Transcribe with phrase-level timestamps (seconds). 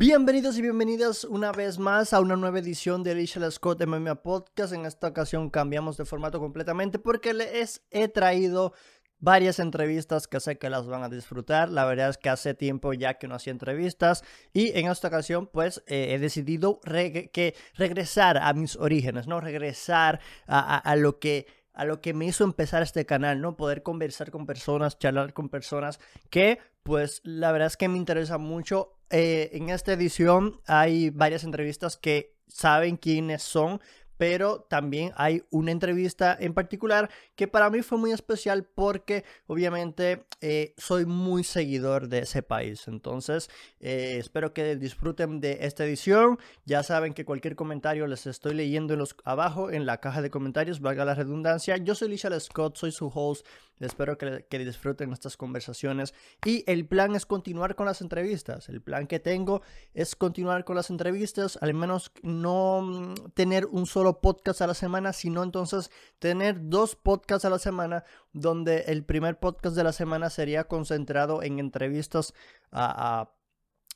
[0.00, 4.72] Bienvenidos y bienvenidas una vez más a una nueva edición de Alicia Scott MMA Podcast.
[4.72, 8.74] En esta ocasión cambiamos de formato completamente porque les he traído
[9.18, 11.68] varias entrevistas que sé que las van a disfrutar.
[11.68, 14.22] La verdad es que hace tiempo ya que no hacía entrevistas
[14.52, 19.40] y en esta ocasión pues eh, he decidido que regresar a mis orígenes, ¿no?
[19.40, 21.48] Regresar a lo que
[21.78, 23.56] a lo que me hizo empezar este canal, ¿no?
[23.56, 28.36] Poder conversar con personas, charlar con personas que, pues, la verdad es que me interesa
[28.36, 28.98] mucho.
[29.10, 33.80] Eh, en esta edición hay varias entrevistas que saben quiénes son,
[34.18, 40.26] pero también hay una entrevista en particular que para mí fue muy especial porque obviamente
[40.40, 42.88] eh, soy muy seguidor de ese país.
[42.88, 43.48] Entonces,
[43.80, 46.38] eh, espero que disfruten de esta edición.
[46.66, 50.30] Ya saben que cualquier comentario les estoy leyendo en los, abajo en la caja de
[50.30, 51.76] comentarios, valga la redundancia.
[51.76, 53.46] Yo soy Lichelle Scott, soy su host.
[53.80, 56.14] Espero que, que disfruten estas conversaciones.
[56.44, 58.68] Y el plan es continuar con las entrevistas.
[58.68, 59.62] El plan que tengo
[59.94, 64.74] es continuar con las entrevistas, al menos no mm, tener un solo podcast a la
[64.74, 69.92] semana, sino entonces tener dos podcasts a la semana, donde el primer podcast de la
[69.92, 72.34] semana sería concentrado en entrevistas
[72.72, 73.30] a,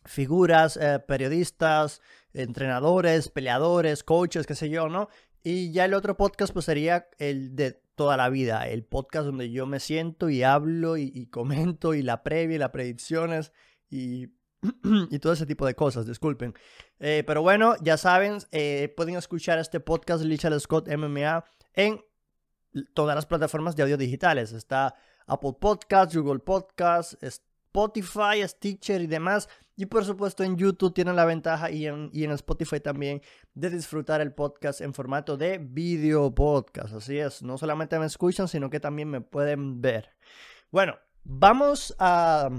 [0.05, 2.01] figuras, eh, periodistas,
[2.33, 5.09] entrenadores, peleadores, coaches, qué sé yo, ¿no?
[5.45, 9.53] Y ya el otro podcast pues sería el de toda la vida, el podcast donde
[9.53, 13.53] yo me siento y hablo y, comento y la previa y las predicciones
[13.89, 14.27] y
[15.09, 16.53] y todo ese tipo de cosas, disculpen.
[16.99, 22.01] Eh, pero bueno, ya saben, eh, pueden escuchar este podcast Lichard Scott MMA en
[22.93, 24.51] todas las plataformas de audio digitales.
[24.51, 24.97] Está
[25.29, 29.49] Apple Podcasts, Google Podcasts, Spotify, Stitcher y demás.
[29.77, 33.23] Y por supuesto en YouTube tienen la ventaja y en, y en Spotify también
[33.55, 36.95] de disfrutar el podcast en formato de video podcast.
[36.95, 40.11] Así es, no solamente me escuchan, sino que también me pueden ver.
[40.71, 42.51] Bueno, vamos a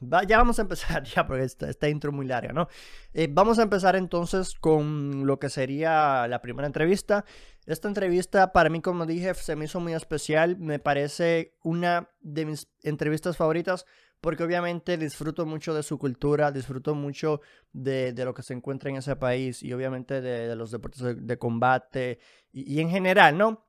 [0.00, 2.68] ya vamos a empezar, ya, porque esta, intro muy larga, ¿no?
[3.12, 7.24] Eh, vamos a empezar entonces con lo que sería la primera entrevista.
[7.66, 10.56] Esta entrevista, para mí, como dije, se me hizo muy especial.
[10.58, 13.86] Me parece una de mis entrevistas favoritas
[14.20, 17.40] porque obviamente disfruto mucho de su cultura, disfruto mucho
[17.72, 22.18] de, lo que se encuentra en ese país y obviamente de, los deportes de, combate
[22.52, 23.66] y, en general, ¿no?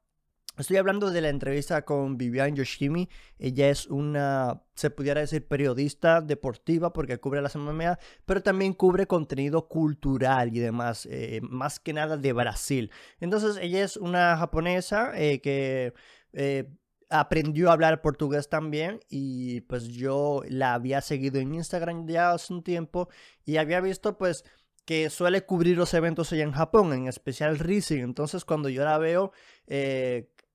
[0.57, 3.07] Estoy hablando de la entrevista con Vivian Yoshimi.
[3.39, 9.07] Ella es una, se pudiera decir, periodista deportiva porque cubre la MMA, pero también cubre
[9.07, 12.91] contenido cultural y demás, eh, más que nada de Brasil.
[13.21, 15.93] Entonces, ella es una japonesa eh, que
[16.33, 16.69] eh,
[17.11, 22.53] aprendió a hablar portugués también y pues yo la había seguido en Instagram ya hace
[22.53, 23.09] un tiempo
[23.45, 24.45] y había visto pues
[24.85, 27.99] que suele cubrir los eventos allá en Japón, en especial Rising.
[28.01, 29.31] Entonces, cuando yo la veo,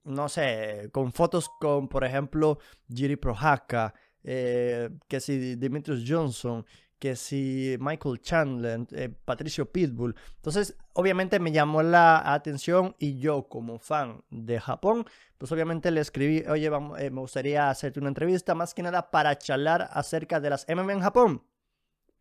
[0.04, 2.58] no sé, con fotos con, por ejemplo,
[2.92, 3.94] Jiri Prohaska,
[4.24, 6.66] eh, que si Dimitrios Johnson,
[6.98, 10.14] que si Michael Chandler, eh, Patricio Pitbull.
[10.36, 15.04] Entonces, obviamente me llamó la atención y yo como fan de Japón,
[15.38, 16.66] pues obviamente le escribí, oye,
[16.98, 20.92] eh, me gustaría hacerte una entrevista más que nada para charlar acerca de las MMA
[20.94, 21.42] en Japón.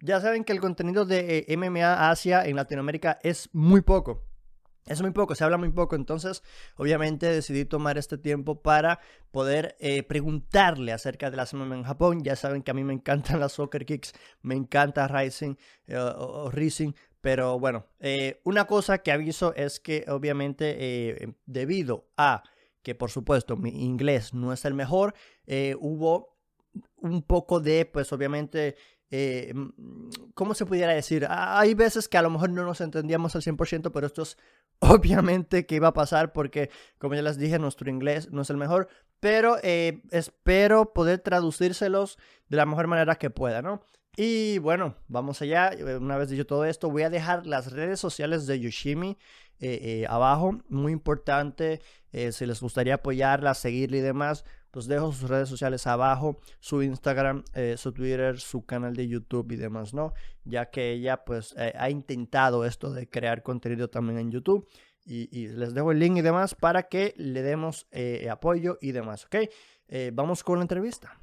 [0.02, 4.26] Ya saben que el contenido de MMA Asia en Latinoamérica es muy poco.
[4.88, 6.44] Es muy poco, se habla muy poco, entonces
[6.78, 9.00] obviamente decidí tomar este tiempo para
[9.32, 12.24] poder eh, preguntarle acerca de la semana en Japón.
[12.24, 14.14] Ya saben que a mí me encantan las soccer kicks,
[14.44, 15.56] me encanta Rising
[15.88, 22.44] eh, o, Rising, pero bueno, eh, una cosa que aviso es que obviamente debido a
[22.84, 25.16] que por supuesto mi inglés no es el mejor,
[25.80, 26.38] hubo
[26.98, 28.76] un poco de pues obviamente
[29.12, 29.54] eh,
[30.34, 31.28] ¿cómo se pudiera decir?
[31.30, 34.38] Hay veces que a lo mejor no nos entendíamos al 100%, pero esto es
[34.80, 38.58] obviamente que iba a pasar porque, como ya les dije, nuestro inglés no es el
[38.58, 38.88] mejor,
[39.20, 42.18] pero eh, espero poder traducírselos
[42.50, 43.82] de la mejor manera que pueda, ¿no?
[44.18, 45.72] Y bueno, vamos allá.
[46.00, 49.18] Una vez dicho todo esto, voy a dejar las redes sociales de Yoshimi
[49.60, 50.60] eh, abajo.
[50.70, 51.82] Muy importante,
[52.32, 57.46] si les gustaría apoyarla, seguirla y demás pues dejo sus redes sociales abajo, su Instagram,
[57.54, 60.12] eh, su Twitter, su canal de YouTube y demás, ¿no?
[60.44, 64.68] Ya que ella pues eh, ha intentado esto de crear contenido también en YouTube.
[65.06, 69.26] Y, les dejo el link y demás para que le demos eh, apoyo y demás,
[69.26, 69.50] ¿ok?
[70.12, 71.22] vamos con la entrevista.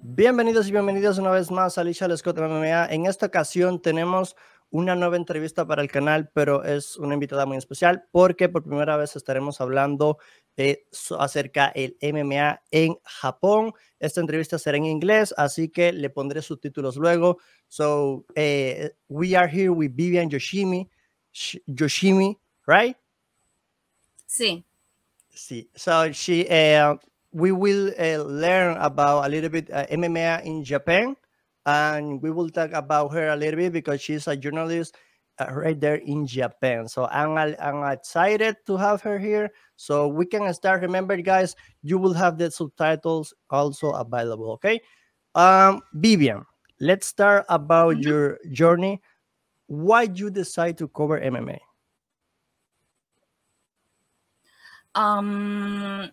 [0.00, 2.86] Bienvenidos y bienvenidas una vez más a Alicia Scott MMA.
[2.86, 4.34] En esta ocasión tenemos
[4.72, 8.96] una nueva entrevista para el canal, pero es una invitada muy especial porque por primera
[8.96, 10.16] vez estaremos hablando
[10.56, 10.84] eh,
[11.18, 13.72] acerca del MMA en Japón.
[13.98, 17.38] Esta entrevista será en inglés, así que le pondré subtítulos luego.
[17.68, 20.88] So, eh, we are here with Vivian Yoshimi.
[21.66, 22.96] Yoshimi, right?
[24.26, 24.64] Sí.
[25.34, 25.70] Sí.
[25.74, 26.96] So, she, uh,
[27.32, 31.16] we will uh, learn about a little bit uh, MMA in Japan.
[31.66, 34.96] and we will talk about her a little bit because she's a journalist
[35.40, 36.88] right there in Japan.
[36.88, 39.50] So I'm, I'm excited to have her here.
[39.76, 40.82] So we can start.
[40.82, 44.52] Remember, guys, you will have the subtitles also available.
[44.52, 44.80] Okay.
[45.34, 46.44] Um, Vivian,
[46.80, 48.08] let's start about mm-hmm.
[48.08, 49.00] your journey.
[49.66, 51.58] Why you decide to cover MMA?
[54.94, 56.10] Um,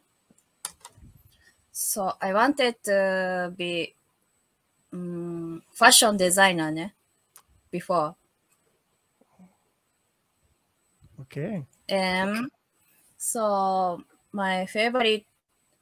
[1.71, 3.93] so I wanted to be
[4.93, 6.93] um, fashion designer ne?
[7.69, 8.15] before.
[11.31, 11.63] Okay.
[11.91, 12.49] Um,
[13.17, 15.25] so my favorite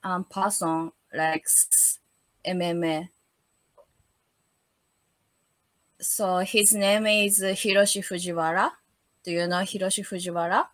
[0.03, 1.99] um, person likes
[2.45, 3.07] MMA.
[5.99, 8.71] So his name is Hiroshi Fujiwara.
[9.23, 10.67] Do you know Hiroshi Fujiwara?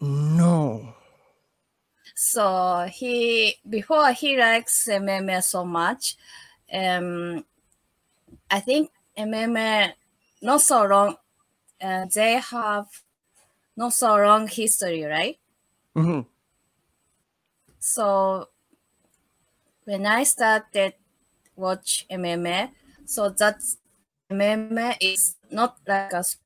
[0.00, 0.94] No.
[2.14, 6.16] So he before he likes MMA so much,
[6.72, 7.44] um,
[8.48, 9.92] I think MMA
[10.42, 11.16] not so long.
[11.80, 12.86] Uh, they have
[13.76, 15.38] not so long history, right?
[15.94, 16.20] Mm-hmm.
[17.78, 18.48] So
[19.84, 20.94] when I started
[21.54, 22.70] watch MMA,
[23.04, 23.62] so that
[24.30, 26.42] MMA is not like a sport.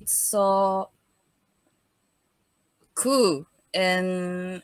[0.00, 0.90] It's so
[2.94, 4.62] cool and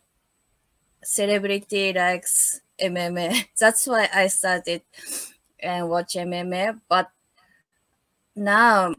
[1.05, 3.49] celebrity likes MMA.
[3.59, 4.83] That's why I started
[5.61, 6.81] and watch MMA.
[6.89, 7.11] But
[8.35, 8.95] now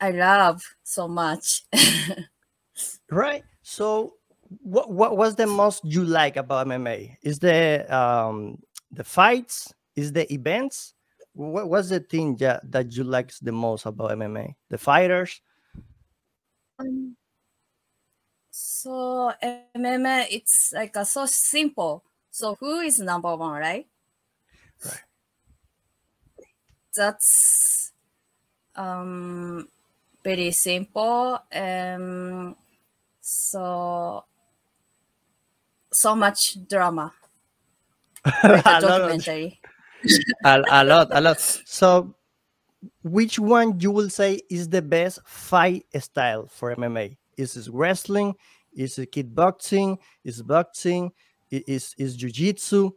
[0.00, 1.64] I love so much.
[3.10, 3.42] right.
[3.62, 4.14] So
[4.62, 7.16] what what was the most you like about MMA?
[7.22, 8.58] Is the um
[8.90, 9.72] the fights?
[9.96, 10.94] Is the events?
[11.34, 14.54] What was the thing that, that you like the most about MMA?
[14.70, 15.40] The fighters?
[16.78, 17.16] Um,
[18.50, 22.04] so MMA, it's like a, so simple.
[22.30, 23.86] So who is number one, right?
[24.84, 25.00] Right.
[26.94, 27.92] That's
[28.74, 29.68] um
[30.28, 31.40] very simple.
[31.50, 32.54] Um,
[33.20, 34.24] so
[35.90, 37.12] so much drama.
[38.44, 39.60] Like a documentary.
[40.44, 41.40] a, a lot, a lot.
[41.64, 42.14] So,
[43.02, 47.16] which one you will say is the best fight style for MMA?
[47.38, 48.34] Is it wrestling?
[48.74, 49.96] Is it kickboxing?
[50.24, 51.12] Is boxing?
[51.50, 52.90] Is is jiu-jitsu?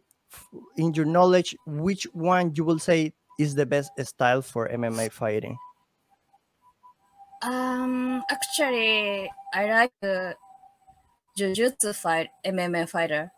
[0.77, 5.57] In your knowledge, which one you will say is the best style for MMA fighting?
[7.41, 10.35] Um, actually, I like the
[11.35, 13.31] jiu-jitsu fight MMA fighter.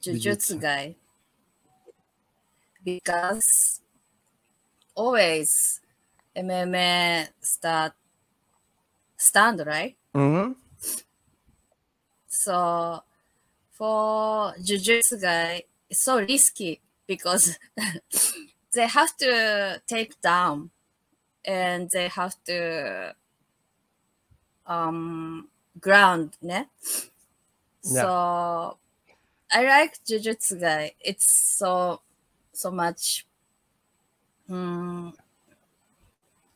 [0.00, 0.96] Jiu-jitsu guy.
[2.82, 3.80] Because
[4.94, 5.80] always
[6.34, 7.92] MMA start
[9.16, 9.94] stand, right?
[10.14, 10.52] Mm-hmm.
[12.26, 13.02] So
[13.70, 17.58] for jiu-jitsu guy, it's so risky because
[18.72, 20.70] they have to take down
[21.44, 23.14] and they have to
[24.66, 25.48] um
[25.80, 26.64] ground ne?
[27.84, 28.02] Yeah.
[28.02, 28.78] so
[29.50, 32.00] i like jujutsu guy it's so
[32.52, 33.26] so much
[34.48, 35.12] mm,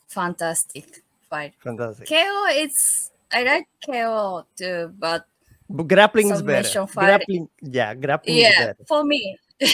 [0.07, 2.07] fantastic fight Fantastic.
[2.07, 5.27] ko it's i like ko too but
[5.69, 6.63] But grappling is better.
[6.63, 7.07] Submission fight.
[7.19, 9.35] Grappling, yeah, grappling is yeah for me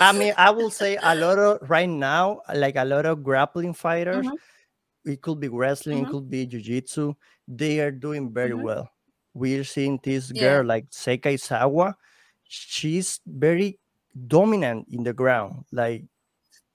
[0.00, 3.72] I mean, I will say a lot of right now, like a lot of grappling
[3.74, 4.26] fighters.
[4.26, 4.36] Mhm.
[5.04, 6.10] It could be wrestling, it Mhm.
[6.10, 7.14] could be jiu-jitsu.
[7.48, 8.62] They are doing very Mhm.
[8.62, 8.90] well.
[9.34, 10.40] We're seeing this Yeah.
[10.40, 11.96] girl like Sekai Sawa.
[12.44, 13.78] She's very
[14.26, 15.64] dominant in the ground.
[15.72, 16.04] Like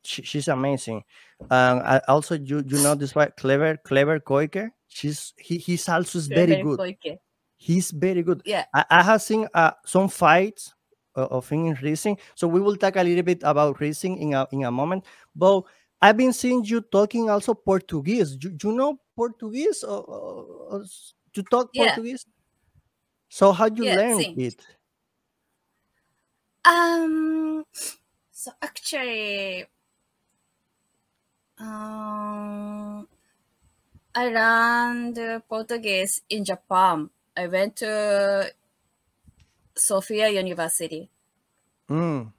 [0.03, 1.03] she, she's amazing.
[1.49, 4.71] Um, I also you you know this one, clever clever Koike.
[4.87, 6.79] She's he, he's also very good.
[6.79, 7.19] Koike.
[7.57, 8.41] He's very good.
[8.45, 8.65] Yeah.
[8.73, 10.80] I, I have seen uh, some fights uh,
[11.15, 14.63] of in racing, so we will talk a little bit about racing in a in
[14.63, 15.05] a moment.
[15.35, 15.63] But
[16.01, 18.37] I've been seeing you talking also Portuguese.
[18.41, 20.83] You, you know Portuguese or, or,
[21.33, 21.95] to talk Yeah.
[21.95, 22.25] Portuguese?
[23.29, 24.35] So how do you Yeah, learn sing.
[24.35, 24.63] it?
[26.65, 27.65] Um.
[28.31, 29.67] So actually,
[31.59, 33.07] um,
[34.15, 37.09] I learned Portuguese in Japan.
[37.35, 38.53] I went to
[39.75, 41.09] Sophia University
[41.89, 42.31] Mm,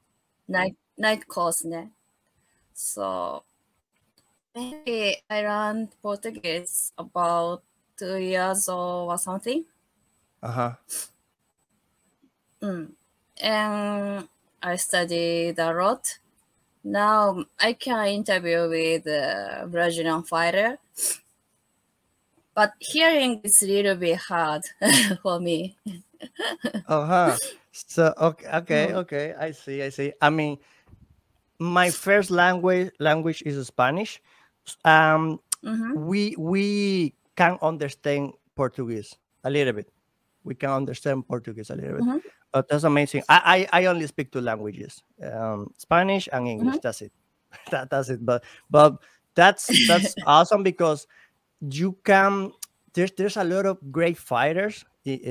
[0.49, 1.91] night night course ne.
[2.75, 3.45] So
[4.55, 7.62] maybe I learned Portuguese about
[7.99, 9.65] two years or something.
[10.43, 10.77] uh-huh.
[12.62, 12.93] Mm.
[13.41, 14.29] And
[14.62, 16.19] I studied a lot.
[16.85, 20.79] Now I can interview with a Brazilian fighter,
[22.55, 24.62] but hearing is a little bit hard
[25.23, 25.77] for me.
[26.88, 27.37] Uh-huh.
[27.73, 28.97] So okay, okay, Mm.
[29.07, 29.35] okay.
[29.38, 30.12] I see, I see.
[30.21, 30.59] I mean,
[31.59, 34.21] my first language language is Spanish.
[34.85, 35.95] Um, Mhm.
[35.97, 39.14] we we can understand Portuguese
[39.45, 39.88] a little bit.
[40.45, 42.05] We can understand Portuguese a little bit.
[42.05, 42.21] Mhm.
[42.52, 43.23] But that's amazing.
[43.29, 46.79] I, I I only speak two languages, um, Spanish and English.
[46.83, 47.12] That's it.
[47.71, 48.25] that that's it.
[48.25, 48.99] But but
[49.35, 51.07] that's that's awesome because
[51.61, 52.52] you can.
[52.95, 54.85] There's there's a lot of great fighters,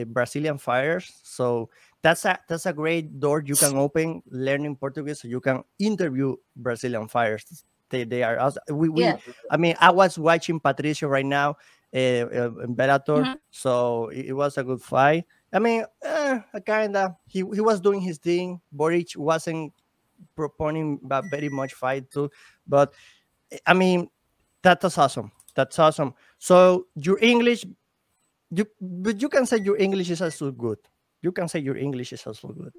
[0.08, 1.12] Brazilian fighters.
[1.24, 1.70] So
[2.02, 5.22] that's a that's a great door you can open learning Portuguese.
[5.22, 7.64] So you can interview Brazilian fighters.
[7.90, 8.64] They they are awesome.
[8.72, 9.18] We, we Yeah.
[9.50, 11.58] I mean, I was watching Patricio right now
[11.94, 13.36] uh, uh, in Bellator, Mhm.
[13.52, 15.26] so it, it was a good fight.
[15.54, 17.12] I mean, eh, kind of.
[17.28, 18.62] He he was doing his thing.
[18.72, 19.74] Boric wasn't
[20.38, 22.30] proponing a very much fight too,
[22.68, 22.94] but
[23.52, 24.10] eh, I mean,
[24.62, 25.32] that's awesome.
[25.56, 26.14] That's awesome.
[26.40, 27.66] So your English,
[28.52, 30.78] you but you can say your English is also good.
[31.22, 32.74] You can say your English is also good.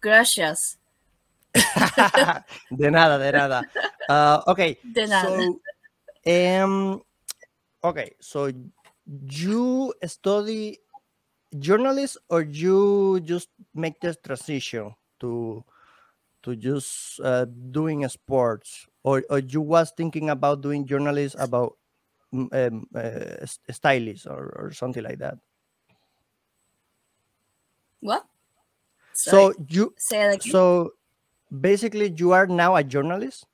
[0.00, 0.76] Gracias.
[1.54, 3.62] de nada, de nada.
[4.08, 5.28] Uh, okay, De nada.
[5.28, 5.60] So,
[6.26, 7.02] um,
[7.82, 8.52] okay, so
[9.06, 10.78] you study
[11.58, 15.64] journalist or you just make this transition to
[16.42, 21.76] to just uh, doing sports or, or you was thinking about doing journalist about
[22.52, 25.38] um, uh, stylist or, or something like that
[27.98, 28.28] What?
[29.24, 30.60] so Sorry, you say again.
[30.60, 30.92] so
[31.60, 33.46] basically you are now a journalist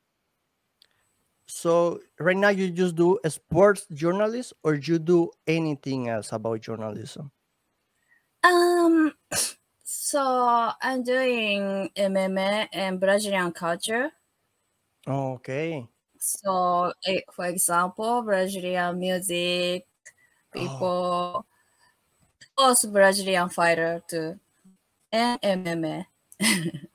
[1.46, 6.60] so right now you just do a sports journalist or you do anything else about
[6.60, 7.30] journalism
[8.42, 9.14] Um,
[9.82, 14.12] so I'm doing MMA and Brazilian culture.
[15.06, 15.88] okay
[16.20, 19.86] So, eh, for example, Brazilian music,
[20.52, 21.46] people,
[22.56, 24.38] also Brazilian fighter too,
[25.12, 26.06] and MMA.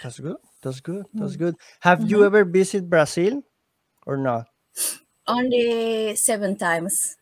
[0.00, 1.56] that's good that's good that's good.
[1.80, 2.24] Have you Mhm.
[2.24, 3.42] ever visited brazil
[4.06, 4.48] or not?
[5.28, 7.16] Only seven times.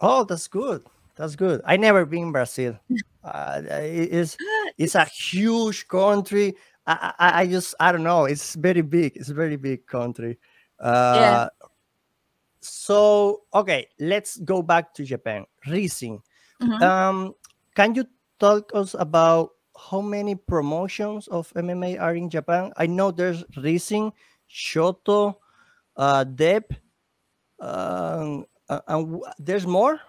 [0.00, 0.82] oh that's good
[1.16, 1.60] that's good.
[1.64, 2.78] I never been in brazil.
[3.24, 4.38] Uh, it's
[4.78, 6.54] it's a huge country.
[6.86, 10.38] I, I i just i don't know it's very big it's a very big country
[10.80, 11.48] uh
[12.60, 16.22] so okay let's go back to japan racing.
[16.60, 16.82] Mhm.
[16.82, 17.34] um
[17.74, 18.04] can you
[18.38, 22.72] talk us about how many promotions of mma are in japan?
[22.76, 24.12] I know there's racing
[24.50, 25.36] shoto
[25.96, 26.72] uh dep
[27.60, 30.00] um, uh, and there's more?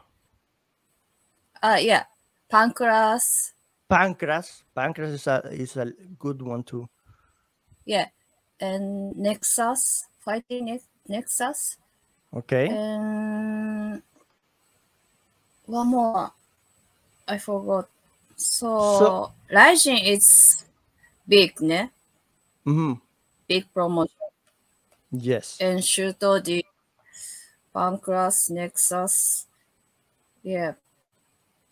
[1.61, 2.05] Uh, yeah,
[2.49, 3.53] Pancras.
[3.89, 6.87] pancras pancras is a is a good one too.
[7.85, 8.07] Yeah,
[8.59, 11.77] and Nexus fighting Nex- Nexus.
[12.33, 14.01] okay And
[15.65, 16.31] one more,
[17.27, 17.87] I forgot.
[18.35, 18.67] So,
[18.99, 20.65] So- Rising is
[21.27, 21.89] big, ne?
[22.63, 22.93] hmm
[23.47, 24.13] Big promotion.
[25.11, 26.63] yes And Shuto the
[27.73, 29.45] Pancras, Nexus.
[30.43, 30.73] Yeah.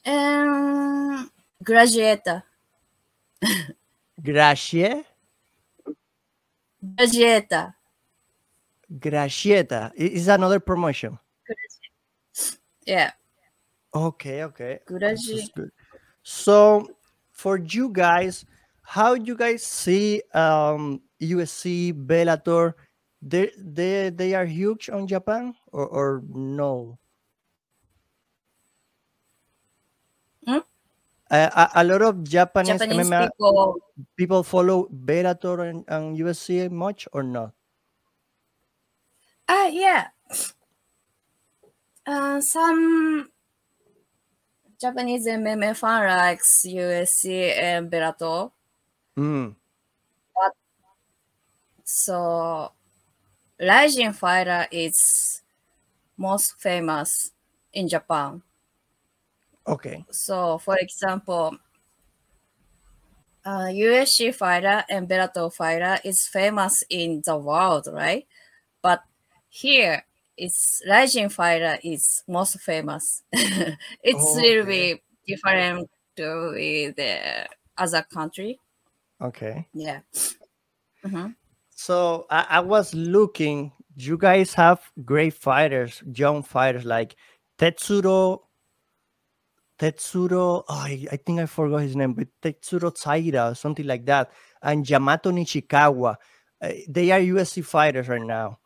[0.06, 1.30] And
[1.64, 2.44] Graduator.
[4.22, 5.04] gracie
[6.96, 7.74] Graduator.
[9.00, 11.20] Gracieta is another promotion
[12.86, 13.12] Yeah.
[13.94, 15.44] okay okay This Graduate.
[15.44, 15.72] is good.
[16.24, 16.88] So
[17.32, 18.46] for you guys,
[18.82, 22.74] how you guys see um USC Bellator?
[23.22, 27.00] They they they are huge on Japan or or no?
[30.46, 30.64] Hmm?
[31.28, 33.76] Uh, a, a lot of Japanese, Japanese MMA people.
[34.16, 37.57] people follow Bellator and, and USC much or not?
[39.48, 40.10] Ah, yeah.
[42.06, 43.30] Uh, some
[44.80, 48.52] Japanese MMA fan likes USC and Bellator.
[49.18, 49.56] Mm.
[51.84, 52.72] So,
[53.60, 55.42] Rising Fighter is
[56.18, 57.32] most famous
[57.74, 58.42] in Japan.
[59.66, 60.06] Okay.
[60.12, 61.58] So, for example,
[63.46, 68.28] uh, USC fighter and Bellator fighter is famous in the world, right?
[68.82, 69.04] But
[69.58, 70.04] here,
[70.38, 73.24] it's Rising fighter is most famous.
[73.32, 74.94] it's Oh, little okay.
[74.94, 76.54] bit different to
[76.96, 77.48] the
[77.78, 78.60] other country.
[79.22, 79.68] Okay.
[79.74, 80.02] Yeah.
[81.04, 81.36] Mhm.
[81.72, 83.72] So I, I was looking.
[83.96, 87.16] You guys have great fighters, young fighters like
[87.58, 88.42] Tetsuro.
[89.80, 94.06] Tetsuro, oh, I, I think I forgot his name, but Tetsuro Taira or something like
[94.06, 96.16] that, and Yamato Nishikawa.
[96.60, 98.58] Uh, they are USC fighters right now.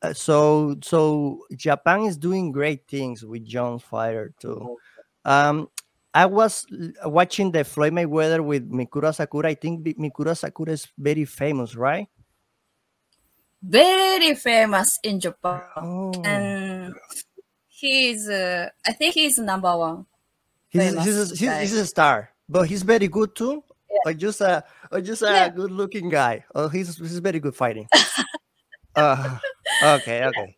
[0.00, 4.76] Uh, so so Japan is doing great things with young fighter too.
[5.24, 5.68] Um,
[6.14, 6.64] I was
[7.04, 9.50] watching the Floyd Mayweather with Mikura Sakura.
[9.50, 12.08] I think Mi- Mikura Sakura is very famous, right?
[13.62, 15.62] Very famous in Japan.
[15.76, 16.94] Oh, And
[17.66, 20.06] he's, uh, I think he's number one.
[20.68, 23.62] he's, he's, a, he's, he's a star, but he's very good too.
[24.06, 24.62] Or just a,
[24.92, 25.48] or just a Yeah.
[25.48, 26.44] good-looking guy.
[26.54, 27.88] Oh, he's he's very good fighting.
[28.94, 29.38] uh,
[29.82, 30.56] okay, okay,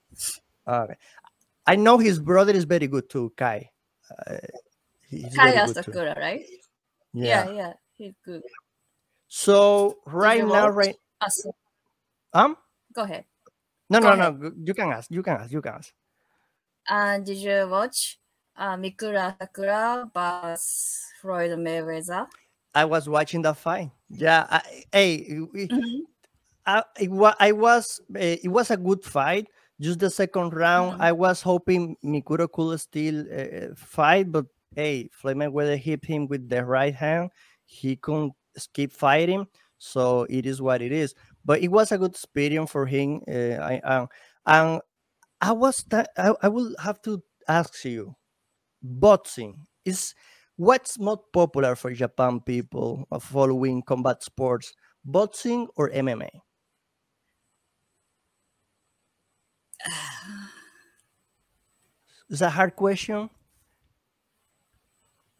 [0.67, 0.97] okay.
[1.67, 3.71] I know his brother is very good too, Kai.
[4.11, 4.37] Uh,
[5.09, 5.93] he- he's very Kaya good too.
[6.17, 6.47] Right?
[7.13, 7.45] Yeah.
[7.47, 8.43] Yeah, yeah, he's good.
[9.29, 10.97] So right now, right?
[11.29, 11.55] So-
[12.33, 12.57] Um.
[12.93, 13.25] go ahead.
[13.91, 14.53] No, Go no, no.
[14.65, 15.11] You can ask.
[15.11, 15.51] You can ask.
[15.53, 15.93] You can ask.
[16.89, 18.19] And did you watch
[18.57, 22.27] uh, Mikura Sakura vs Floyd Mayweather?
[22.75, 23.91] I was watching that fight.
[24.09, 24.47] Yeah.
[24.49, 26.07] I, hey, Mhm.
[26.79, 28.01] I, it wa- I was.
[28.17, 29.47] eh, it was a good fight.
[29.81, 31.01] Just the second round, Mhm.
[31.01, 34.47] I was hoping Mikuro could still uh, fight, but
[34.77, 37.31] hey, Floyd Mayweather hit him with the right hand.
[37.65, 38.33] He couldn't
[38.75, 39.47] keep fighting,
[39.79, 41.15] so it is what it is.
[41.45, 43.23] But it was a good experience for him.
[43.27, 44.09] Uh, I um,
[44.47, 44.81] and
[45.41, 45.85] I was.
[45.85, 48.15] th- I, I will have to ask you,
[48.83, 50.15] boxing is
[50.57, 54.73] what's more popular for Japan people of following combat sports,
[55.05, 56.31] boxing or MMA?
[62.29, 63.29] It's a hard question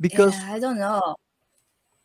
[0.01, 1.15] because yeah, I don't know.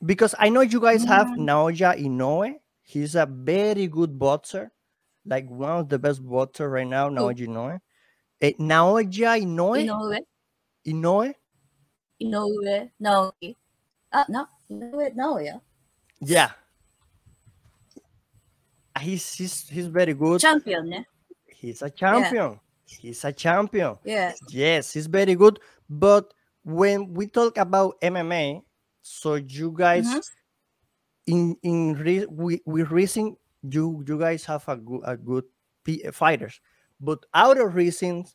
[0.05, 1.39] because I know you guys have Mm.
[1.49, 2.55] Naoya Inoue.
[2.83, 4.71] He's a very good boxer,
[5.25, 7.09] like one of the best boxer right now.
[7.09, 7.79] Naoya Inoue.
[8.41, 9.89] Eh, Naoya Inoue.
[9.89, 10.19] Inoue,
[10.85, 11.33] Inoue.
[12.21, 13.55] Inoue, Naoki.
[14.13, 15.61] Ah, no, Inoue, Naoya.
[16.21, 16.51] Yeah.
[19.01, 20.39] He's he's he's very good.
[20.41, 21.05] Champion, ne?
[21.65, 22.59] He's a champion.
[23.01, 23.97] He's a champion.
[24.03, 24.33] Yeah.
[24.49, 25.59] Yes, he's very good.
[25.89, 28.63] But when we talk about MMA,
[29.01, 30.21] so you guys Mhm.
[31.27, 35.45] in in re- we we racing, you you guys have a good a good
[35.83, 36.59] p- fighters,
[36.99, 38.27] but out of racing,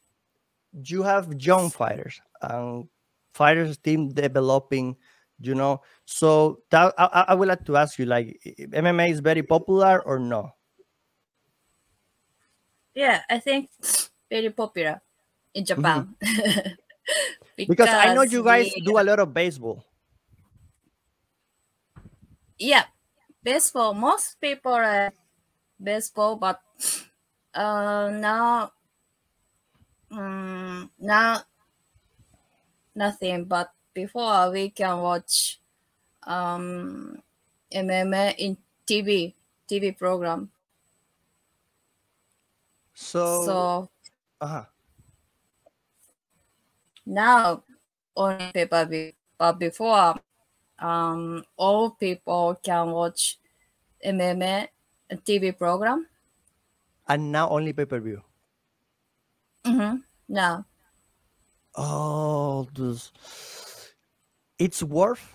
[0.85, 2.88] you have young fighters and
[3.35, 4.97] fighters team developing.
[5.40, 8.38] You know, so that I, I- I would like to ask you, like,
[8.73, 10.53] MMA is very popular or no?
[13.01, 13.73] Yeah, I think
[14.29, 15.01] very popular
[15.57, 16.13] in Japan.
[17.57, 19.81] Because I know you guys we- do a lot of baseball.
[22.61, 22.85] yeah,
[23.43, 23.97] baseball.
[23.97, 25.13] Most people are
[25.81, 26.61] baseball, but
[27.57, 28.71] uh, now,
[30.13, 31.41] um, now
[32.95, 33.49] nothing.
[33.49, 35.59] But before we can watch
[36.29, 37.17] um,
[37.73, 39.33] MMA in TV
[39.65, 40.53] TV program.
[43.01, 43.91] So, So
[44.41, 44.65] uh-huh.
[47.07, 47.65] now
[48.17, 50.21] only pay per view, but before
[50.79, 53.39] um, all people can watch
[54.05, 54.69] MMA
[55.25, 56.07] TV program.
[57.09, 58.23] and now only pay per view.
[59.65, 59.97] Mm-hmm.
[60.29, 60.65] Now,
[61.77, 63.13] Oh, this
[64.59, 65.35] it's worth.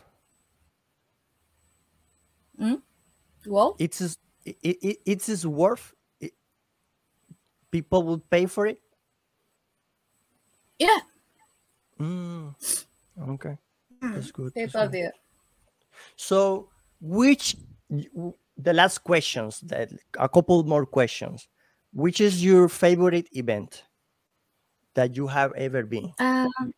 [3.46, 5.94] well, It's is- it, it, it's is worth.
[7.76, 8.82] It, people would pay for it.
[10.80, 11.00] yeah,
[12.00, 12.56] Mm,
[13.30, 13.58] okay,
[14.14, 14.54] that's good.
[14.54, 14.92] pay that's per good.
[14.92, 15.12] view.
[16.16, 16.70] So,
[17.02, 17.56] which
[18.58, 21.48] the last questions that a couple more questions.
[21.94, 23.86] Which is your favorite event
[24.96, 26.14] that you have ever been?
[26.20, 26.74] Um,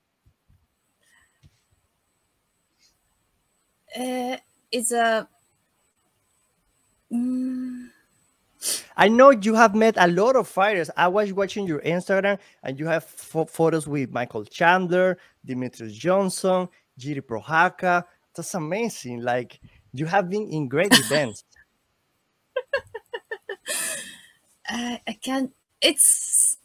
[3.95, 4.38] uh,
[4.71, 5.27] it's a.
[7.12, 7.89] Mm,
[8.95, 10.89] I know you have met a lot of fighters.
[10.97, 16.67] I was watching your Instagram and you have pho- photos with Michael Chandler, Demetrius Johnson,
[16.99, 18.03] Jiri Prohaka.
[18.36, 19.21] That's amazing.
[19.21, 19.60] Like
[19.93, 21.43] you have been in great events.
[24.67, 25.53] I, I can't.
[25.82, 26.58] It's.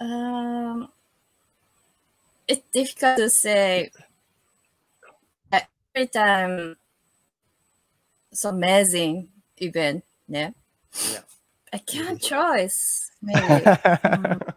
[0.00, 0.88] Um.
[2.46, 3.90] It's difficult to say.
[5.52, 5.60] Uh,
[5.94, 6.76] Every time.
[8.32, 10.04] It's amazing event.
[10.28, 10.50] Yeah.
[11.12, 11.20] Yeah.
[11.72, 13.10] I can't choice.
[13.20, 14.54] Maybe Mm.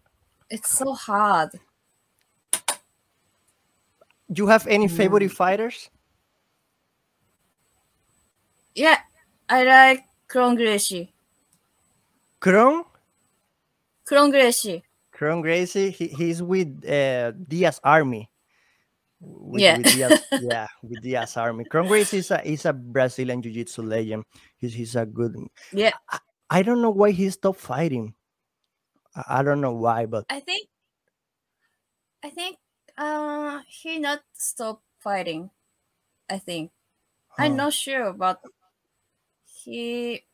[0.50, 1.50] it's so hard.
[4.30, 5.90] Do you have any favorite fighters?
[8.74, 8.96] Yeah,
[9.48, 11.12] I like Kron Gracie.
[12.40, 12.84] Kron?
[14.06, 14.82] Kron Gracie.
[15.10, 18.30] Kron Gracie, he, he's with uh, Diaz Army.
[19.24, 19.78] With, Yeah.
[19.78, 21.64] with Diaz, yeah, with Diaz Army.
[21.64, 24.24] Gracie is a, is a Brazilian Jiu Jitsu legend.
[24.58, 25.36] He's, he's a good.
[25.72, 25.92] Yeah,
[26.50, 28.14] I don't know why he stopped fighting.
[29.14, 30.68] I, I don't know why, but I think.
[32.24, 32.56] I think
[32.98, 35.50] uh he not stop fighting.
[36.30, 36.70] I think.
[37.38, 37.56] I'm Oh.
[37.56, 38.40] not sure, but
[39.44, 40.24] he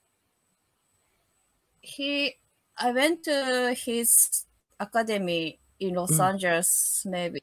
[1.81, 2.35] he
[2.77, 4.45] I went to his
[4.79, 6.25] academy in Los Mm.
[6.29, 7.41] Angeles maybe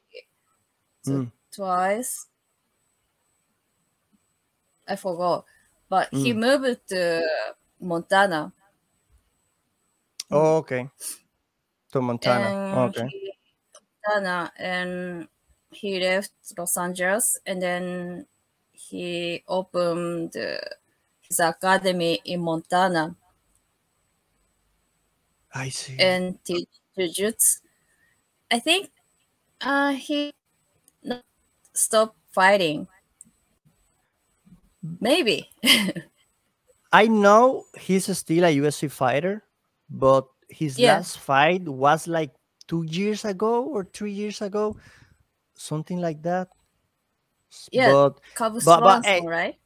[1.04, 1.32] t- Mm.
[1.56, 2.28] Twice.
[4.88, 5.44] I forgot.
[5.88, 6.40] But he Mm.
[6.44, 7.22] moved to
[7.80, 8.52] Montana.
[10.30, 10.88] Oh, okay.
[11.90, 12.54] To Montana.
[12.72, 13.08] and Okay.
[13.08, 13.32] he,
[14.06, 15.28] Montana, and
[15.72, 18.26] he left Los Angeles, and then
[18.72, 20.58] he opened uh,
[21.22, 23.16] his academy in Montana
[25.52, 26.06] I see.
[26.08, 27.60] and teach jujutsu.
[28.50, 28.92] I think
[29.62, 30.32] uh, he
[31.76, 32.88] stopped fighting.
[35.00, 35.50] Maybe.
[36.92, 39.42] I know he's still a UFC fighter,
[39.90, 40.96] but his Yeah.
[40.98, 42.32] last fight was like
[42.68, 44.76] two years ago or three years ago,
[45.54, 46.48] something like that.
[47.72, 47.92] Yeah.
[47.92, 49.56] But Cub But- but, Swanson, hey, right?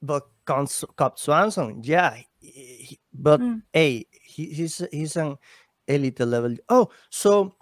[0.00, 2.16] but Cons- Cobb Swanson, yeah.
[2.40, 3.62] he- but Mm.
[3.72, 5.36] hey, he, he's he's an
[5.86, 6.56] elite level.
[6.68, 7.54] Oh, so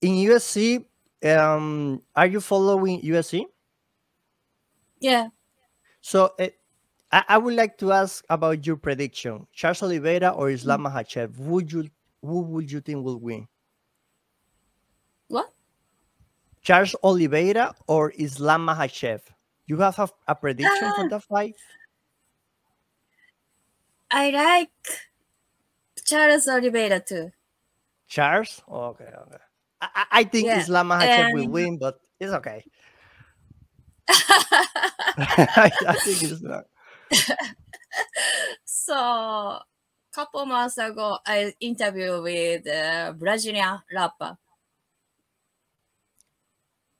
[0.00, 0.84] in UFC,
[1.32, 3.46] um, are you following UFC?
[5.00, 5.28] Yeah.
[6.00, 6.48] So uh,
[7.12, 11.38] I, I would like to ask about your prediction: Charles Oliveira or Islam Makhachev?
[11.38, 11.90] Would you
[12.22, 13.48] who would you think will win?
[15.28, 15.52] What?
[16.60, 19.22] Charles Oliveira or Islam Makhachev?
[19.66, 21.08] You have a, a prediction for Ah.
[21.08, 21.54] the fight?
[24.10, 24.70] I like
[26.06, 27.32] Charles Oliveira too.
[28.08, 28.62] Charles?
[28.68, 29.38] Okay, okay.
[29.80, 32.64] I, I- think Yeah, Islam Makhachev will win, but it's okay.
[34.08, 36.64] I, I think it's not.
[38.64, 39.58] so,
[40.12, 44.38] couple months ago, I interviewed with a Brazilian rapper.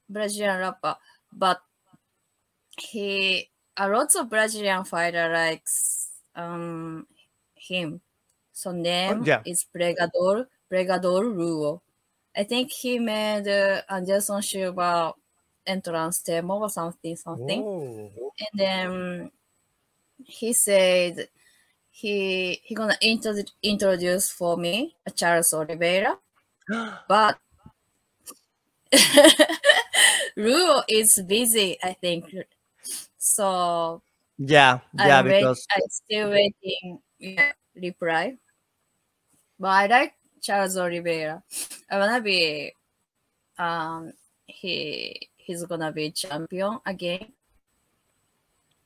[0.08, 0.96] Brazilian rapper,
[1.32, 1.60] but
[2.78, 7.06] he a lot of Brazilian fighter likes um
[7.54, 8.00] him.
[8.52, 9.40] So name yeah.
[9.44, 11.80] is Pregador Pregador Ruo.
[12.36, 15.14] I think he made uh, Anderson Silva
[15.66, 18.32] entrance demo or something something Oh.
[18.38, 19.30] and then
[20.24, 21.28] he said
[21.90, 26.18] he he gonna introdu- introduce for me a Charles Oliveira,
[27.08, 27.38] but
[30.36, 32.34] Ruo is busy, I think.
[33.18, 34.02] So
[34.38, 38.36] Yeah, yeah, I'm, wait- because I'm still waiting yeah, reply.
[39.58, 40.14] But I like
[40.46, 41.42] Charles Oliveira.
[41.90, 42.72] I wanna be
[43.58, 44.12] um
[44.46, 47.32] he he's gonna be champion again.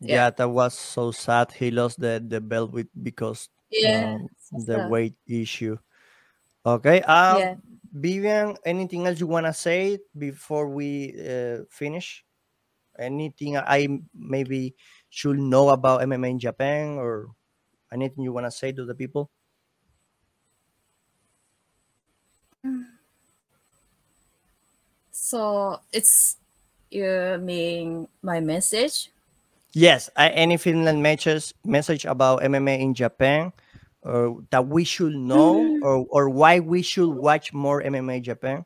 [0.01, 0.15] yeah.
[0.17, 0.31] yeah.
[0.31, 1.53] that was so sad.
[1.53, 4.17] He lost the the belt with because Yeah.
[4.17, 4.29] um,
[4.67, 4.91] the sad.
[4.91, 5.77] weight issue.
[6.65, 7.03] Okay.
[7.05, 7.55] Um, Yeah.
[7.93, 12.25] Vivian, anything else you wanna say before we uh, finish?
[12.99, 14.77] Anything I maybe
[15.11, 17.35] should know about MMA in Japan, or
[17.93, 19.31] anything you wanna say to the people?
[25.13, 26.37] So it's
[26.91, 29.11] you mean my message?
[29.73, 30.11] Yes.
[30.17, 33.53] I, any Finland message message about MMA in Japan,
[34.03, 35.83] or that we should know, Mm.
[35.83, 38.65] or or why we should watch more MMA Japan?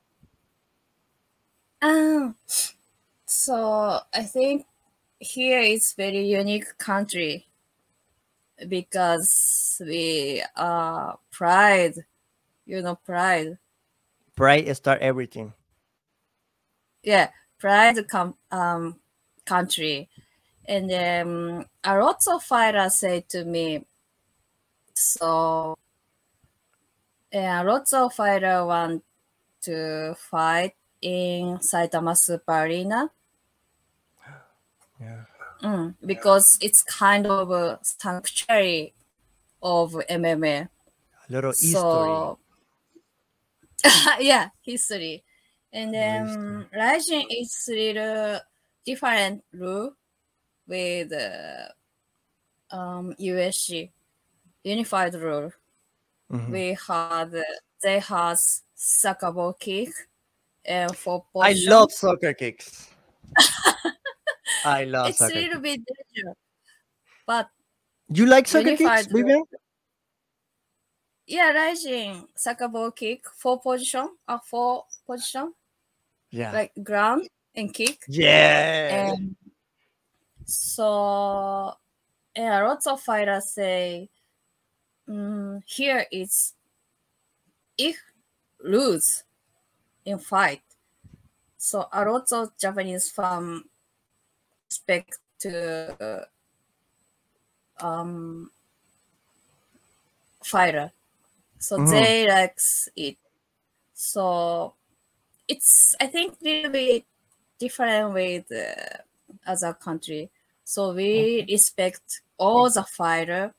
[1.83, 2.35] Um,
[3.27, 4.67] so I think
[5.21, 7.49] here is very unique country
[8.69, 11.95] because we are pride,
[12.67, 13.59] you know, pride.
[14.35, 15.53] Pride start everything.
[17.03, 18.99] Yeah, pride com- um
[19.45, 20.09] country,
[20.67, 23.85] and then a lot of fighters say to me,
[24.95, 25.77] so
[27.33, 29.05] yeah, lots of fighters want
[29.63, 33.11] to fight in Saitama Super Arena.
[35.01, 35.25] Yeah.
[35.63, 38.95] Mm, because it's kind of a sanctuary
[39.63, 40.69] of MMA.
[41.29, 41.73] A lot of history.
[41.73, 42.39] So
[44.21, 45.25] yeah, history.
[45.73, 46.67] And then.
[46.75, 48.41] Rising is little
[48.85, 49.93] different rule
[50.67, 51.69] with uh,
[52.75, 53.91] um, USC
[54.65, 55.53] unified rule.
[56.33, 56.51] Mhm.
[56.51, 57.45] We had
[57.83, 58.37] they had
[58.75, 59.91] soccer ball kick
[60.65, 62.89] and for I love soccer kicks.
[64.65, 66.37] I love it's a little bit dangerous,
[67.27, 67.49] but
[68.09, 69.45] You like soccer kicks, Vivian?
[71.27, 75.55] Yeah, Rising soccer ball kick, four position, or four position,
[76.31, 76.53] Yeah.
[76.53, 78.05] like ground and kick.
[78.09, 79.15] yeah.
[79.15, 79.37] And
[80.45, 81.75] so,
[82.37, 84.11] yeah, lots of fighters say,
[85.09, 86.53] mm, here is
[87.79, 87.97] if
[88.63, 89.25] lose
[90.05, 90.63] in fight,
[91.57, 93.65] so a lot of Japanese fan
[94.67, 96.29] expect to
[97.81, 98.51] um
[100.43, 100.93] fighter.
[101.65, 101.91] So Mhm.
[101.91, 103.17] they likes it.
[103.95, 104.75] So
[105.49, 107.05] it's I think little bit
[107.59, 108.99] different with uh,
[109.47, 110.29] other country.
[110.65, 113.55] So we respect all the fighter,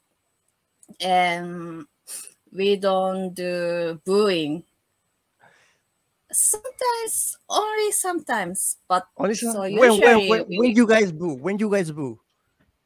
[0.99, 1.85] and
[2.51, 4.63] we don't do booing.
[6.31, 11.33] Sometimes, only sometimes, but Only So so when, when, when, we- when you guys boo,
[11.35, 12.19] when you guys boo,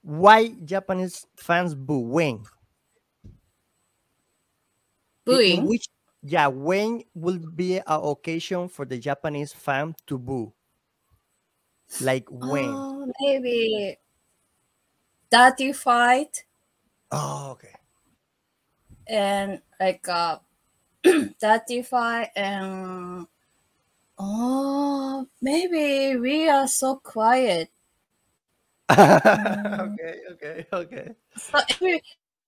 [0.01, 1.99] why Japanese fans boo?
[1.99, 2.43] When?
[5.29, 5.65] In- in booing.
[5.65, 5.87] which
[6.21, 10.53] yeah, when will be a occasion for the Japanese fan to boo?
[11.99, 12.85] Like when?
[12.91, 13.97] Oh, maybe
[15.31, 16.43] dirty fight
[17.11, 17.73] Oh, okay.
[19.07, 20.39] and like uh
[21.41, 23.27] dirty fight and
[24.17, 27.69] oh maybe we are so quiet.
[28.91, 31.15] okay, okay, okay.
[31.37, 32.03] So every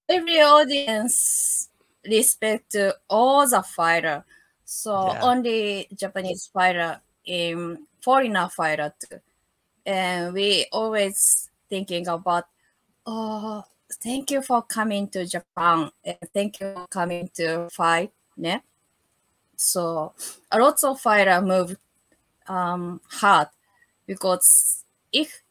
[0.09, 1.69] every audience
[2.05, 4.23] respect to all the fighter.
[4.65, 5.19] So Yeah.
[5.23, 9.19] only Japanese fighter in foreigner fighter too.
[9.85, 12.45] And we always thinking about
[13.05, 13.63] oh
[14.01, 18.11] thank you for coming to Japan and thank you for coming to fight.
[18.37, 18.61] Ne?
[19.55, 20.13] So
[20.51, 21.77] a lot of fighter move
[22.47, 23.47] um hard
[24.07, 25.41] because if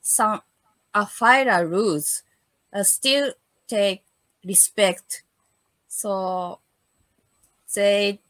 [0.00, 0.40] some
[0.94, 2.22] a fighter lose,
[2.72, 3.32] uh, still
[3.66, 4.02] take
[4.44, 5.22] respect.
[5.88, 6.60] So
[7.74, 8.20] they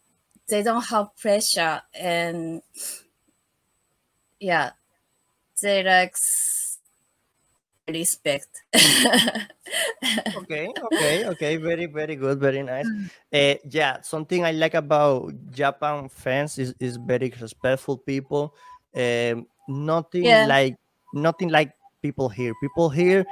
[0.49, 2.63] they don't have pressure and
[4.41, 4.73] yeah,
[5.63, 6.17] they like
[7.89, 8.63] respect.
[10.37, 12.91] okay okay okay very very good very nice
[13.33, 18.55] uh, yeah something i like about japan fans is, is very respectful people
[18.95, 20.45] um nothing Yeah.
[20.45, 20.77] like
[21.13, 23.25] nothing like people here people here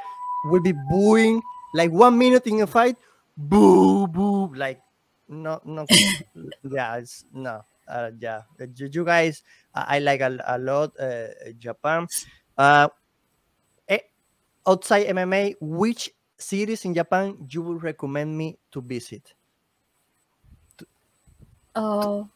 [0.44, 1.42] will be booing
[1.74, 2.96] like one minute in a fight
[3.37, 4.81] boo boo like
[5.29, 5.87] no no
[6.64, 8.42] yeah it's no uh, yeah
[8.75, 9.42] you, you guys
[9.75, 12.09] i, I like a, a lot uh, japan
[12.57, 12.88] uh
[13.88, 14.01] eh,
[14.66, 19.35] outside mma which cities in Japan you would recommend me to visit?
[21.75, 22.29] oh,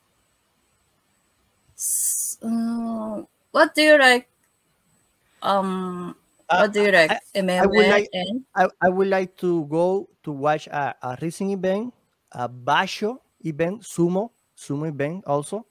[2.43, 4.29] uh, what do you like?
[5.43, 6.19] Um, Uh,
[6.51, 7.11] what do you like?
[7.35, 8.09] MMA would like-
[8.55, 11.95] I, I would like to go to watch a, a racing event,
[12.33, 15.67] a basho event, sumo, sumo event also.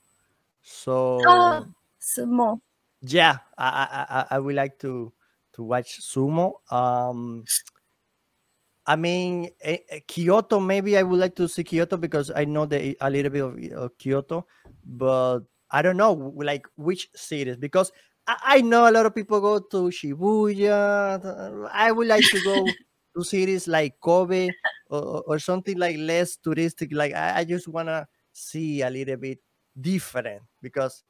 [0.62, 1.66] So Oh.
[2.00, 2.60] sumo.
[3.02, 5.12] yeah, I, I, I, I would like to
[5.54, 6.60] to watch sumo.
[6.72, 7.44] Um,
[8.86, 10.58] I mean, eh, eh, Kyoto.
[10.60, 13.82] Maybe I would like to see Kyoto because I know the a little bit of,
[13.84, 14.46] of Kyoto,
[14.84, 15.40] but
[15.70, 17.92] I don't know like which cities because
[18.42, 21.68] I, know a lot of people go to Shibuya.
[21.72, 22.66] I would like to go
[23.16, 24.48] to cities like Kobe
[24.88, 26.92] or, or something like less touristic.
[26.92, 29.38] Like I, I just wanna see a little bit
[29.80, 31.02] different because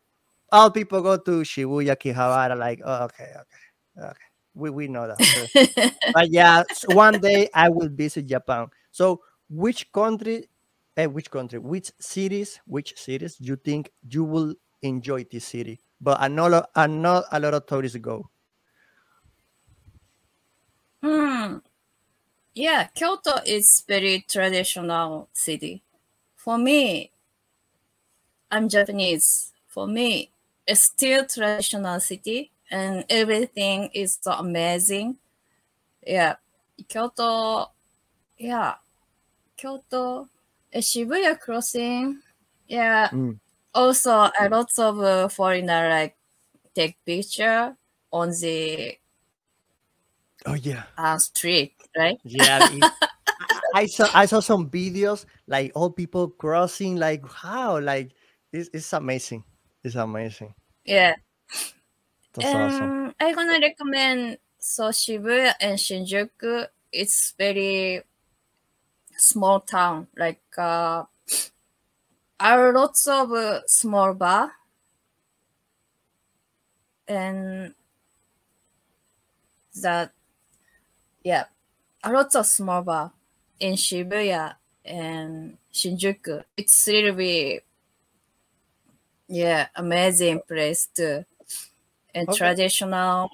[0.52, 2.56] all people go to Shibuya, Kihabara.
[2.58, 4.18] Like, oh, okay, okay, okay.
[4.54, 5.94] We, we know that.
[6.12, 8.66] But yeah, one day I will visit Japan.
[8.90, 10.48] So, which country,
[10.96, 15.80] eh, which country, which cities, which cities you think you will enjoy this city?
[16.00, 18.30] But I know, I know a lot of tourists go.
[21.02, 21.58] Hmm.
[22.54, 25.82] Yeah, Kyoto is very traditional city.
[26.36, 27.10] For me,
[28.50, 29.52] I'm Japanese.
[29.68, 30.30] For me,
[30.66, 35.16] it's still traditional city and everything is so amazing.
[36.06, 36.36] Yeah,
[36.88, 37.70] Kyoto.
[38.38, 38.74] Yeah,
[39.56, 40.28] Kyoto.
[40.74, 42.20] Shibuya Crossing.
[42.68, 43.08] Yeah.
[43.10, 43.38] Mm.
[43.74, 46.16] Also, a lot of uh, foreigner like
[46.74, 47.76] take picture
[48.12, 48.98] on the
[50.46, 52.18] Oh yeah, uh, street, right?
[52.24, 52.62] yeah.
[52.68, 52.92] it-
[53.40, 53.46] I
[53.82, 56.96] I saw I saw some videos like all people crossing.
[56.96, 57.80] Like how?
[57.80, 58.12] Like
[58.52, 59.44] it's, it's amazing.
[59.84, 60.54] It's amazing.
[60.84, 61.14] Yeah.
[62.32, 62.92] That's awesome.
[62.92, 66.66] Um, I'm gonna recommend so Shibuya and Shinjuku.
[66.92, 68.02] It's very
[69.16, 70.08] small town.
[70.16, 71.04] Like uh,
[72.40, 74.52] are lots of uh, small bar
[77.08, 77.74] and
[79.82, 80.12] that
[81.24, 81.44] yeah,
[82.04, 83.12] a lot of small bar
[83.60, 86.44] in Shibuya and Shinjuku.
[86.56, 87.60] It's really
[89.28, 91.24] yeah amazing place too
[92.14, 92.32] and Okay.
[92.32, 93.30] traditional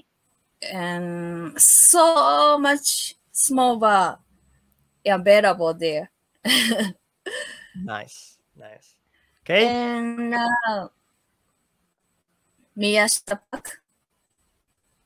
[0.62, 4.18] and so much small bar
[5.06, 6.10] available there.
[7.74, 8.95] Nice, nice.
[9.46, 9.62] Okay.
[9.70, 10.88] and uh,
[12.76, 13.78] Miyashita Park.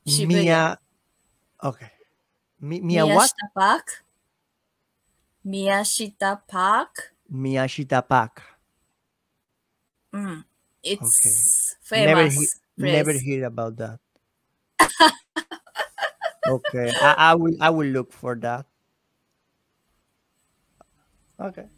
[0.08, 0.40] Shibuya.
[0.40, 0.78] Mia.
[1.62, 1.90] Okay.
[2.64, 3.28] Mi, Mia what?
[3.28, 3.86] Miyashita Park.
[5.44, 7.12] Miyashita Park.
[7.28, 8.40] Miyashita Park.
[10.14, 10.44] Mm.
[10.82, 12.40] It's Never, famous.
[12.40, 12.48] he-
[12.80, 13.20] never place.
[13.20, 14.00] hear about that.
[16.48, 17.56] okay, I, I will.
[17.60, 18.64] I will look for that.
[21.38, 21.68] Okay,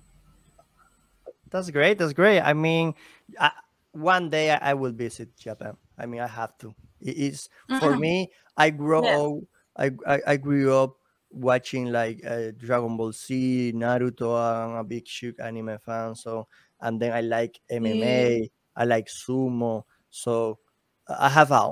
[1.53, 1.99] that's great.
[1.99, 2.41] That's great.
[2.41, 2.95] I mean,
[3.39, 3.53] I,
[3.93, 5.77] one day I, I will visit Japan.
[5.99, 6.75] I mean, I have to.
[7.01, 7.97] It is for Mhm.
[7.97, 8.31] me.
[8.57, 9.23] I grew Yeah.
[9.27, 9.41] up.
[9.77, 10.97] I, I I grew up
[11.31, 14.37] watching like uh, Dragon Ball Z, Naruto.
[14.37, 16.15] I'm a big Shuk anime fan.
[16.15, 16.49] So
[16.81, 18.51] and then I like MMA.
[18.77, 19.85] I like sumo.
[20.11, 20.59] So
[21.09, 21.69] I have a,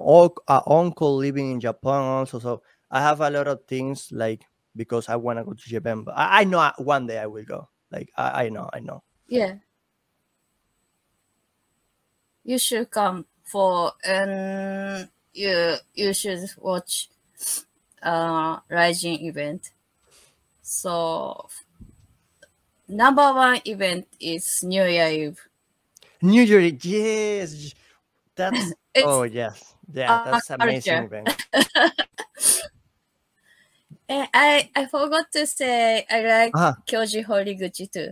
[0.48, 2.38] a uncle living in Japan also.
[2.38, 4.44] So I have a lot of things like
[4.76, 6.04] because I want to go to Japan.
[6.04, 7.68] But I, I know one day I will go.
[7.90, 9.02] Like I, I know, I know.
[9.28, 9.60] Yeah.
[12.44, 17.08] You should come for and you you should watch
[18.02, 19.70] uh Rising event.
[20.62, 21.48] So
[22.88, 25.40] number one event is New Year Eve.
[26.22, 27.74] New Year, yes,
[28.34, 28.72] that's
[29.04, 31.46] oh yes, yeah, that's amazing event.
[34.08, 36.74] I I forgot to say I like Uh-huh.
[36.86, 38.10] Kyoji Horiguchi too.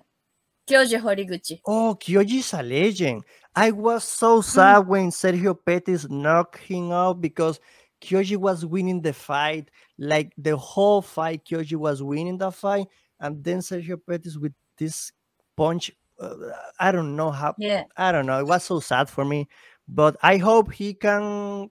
[0.67, 1.61] Kyoji Horiguchi.
[1.67, 3.25] Oh, Kyoji's a legend.
[3.59, 7.59] I was so sad when Sergio Pettis knocked him out because
[8.01, 9.68] Kyoji was winning the fight.
[9.99, 12.87] Like the whole fight, Kyoji was winning the fight.
[13.18, 15.11] And then Sergio Pettis with this
[15.57, 15.90] punch.
[16.21, 16.35] uh,
[16.79, 17.57] I don't know how.
[17.59, 17.83] Yeah.
[17.97, 18.38] I don't know.
[18.38, 19.49] It was so sad for me.
[19.88, 21.68] But I hope he can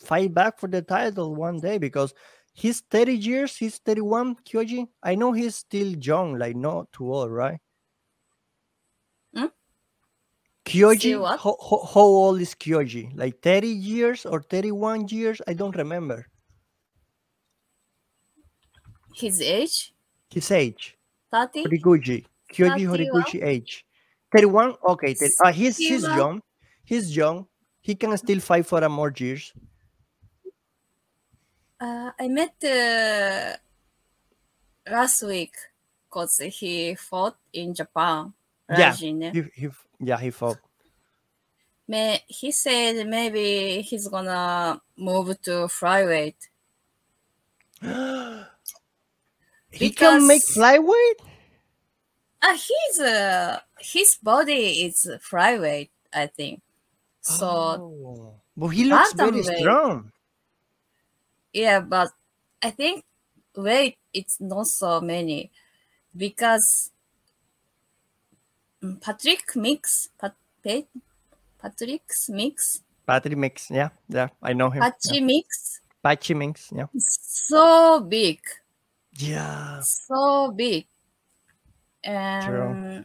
[0.00, 2.12] fight back for the title one day because
[2.52, 3.56] he's 30 years.
[3.56, 4.88] He's 31, Kyoji.
[5.02, 7.60] I know he's still young, like not too old, right?
[9.34, 9.46] Hmm?
[10.66, 13.16] Kyoji, how, how, how old is Kyoji?
[13.16, 15.40] Like 30 years or 31 years?
[15.46, 16.26] I don't remember
[19.14, 19.94] His age?
[20.28, 20.98] his age.
[21.32, 21.64] 30?
[21.64, 22.26] Horiguchi.
[22.52, 22.90] Kyoji 31?
[22.90, 23.86] Horiguchi age.
[24.32, 24.74] 31?
[24.88, 25.14] Okay.
[25.14, 26.42] thir- uh, he's, he's young.
[26.84, 27.46] He's young.
[27.80, 29.52] He can still fight for a more years.
[31.80, 33.56] Uh, I met uh,
[34.90, 35.54] last week
[36.04, 38.32] because he fought in Japan.
[38.68, 39.34] Yeah, Rajin?
[39.34, 39.68] He, he,
[40.00, 40.58] yeah, he fought.
[41.88, 46.34] May, he said maybe he's gonna move to flyweight.
[49.70, 51.20] he can make flyweight?
[52.42, 56.60] Uh, he's uh, his body is flyweight, I think.
[57.20, 58.34] So Oh.
[58.56, 60.12] But he looks very strong.
[61.52, 62.10] yeah, but
[62.62, 63.04] I think
[63.54, 65.50] weight it's not so many
[66.16, 66.90] because
[69.00, 70.84] Patrick Mix, Pat, Pat,
[71.60, 74.82] Patrick's Mix, Patrick Mix, yeah, yeah, I know him.
[74.82, 75.20] yeah.
[75.20, 76.86] Mix, Pachi Mix, yeah.
[76.98, 78.40] so big,
[79.18, 79.80] Yeah.
[79.80, 80.86] so big,
[82.04, 83.04] and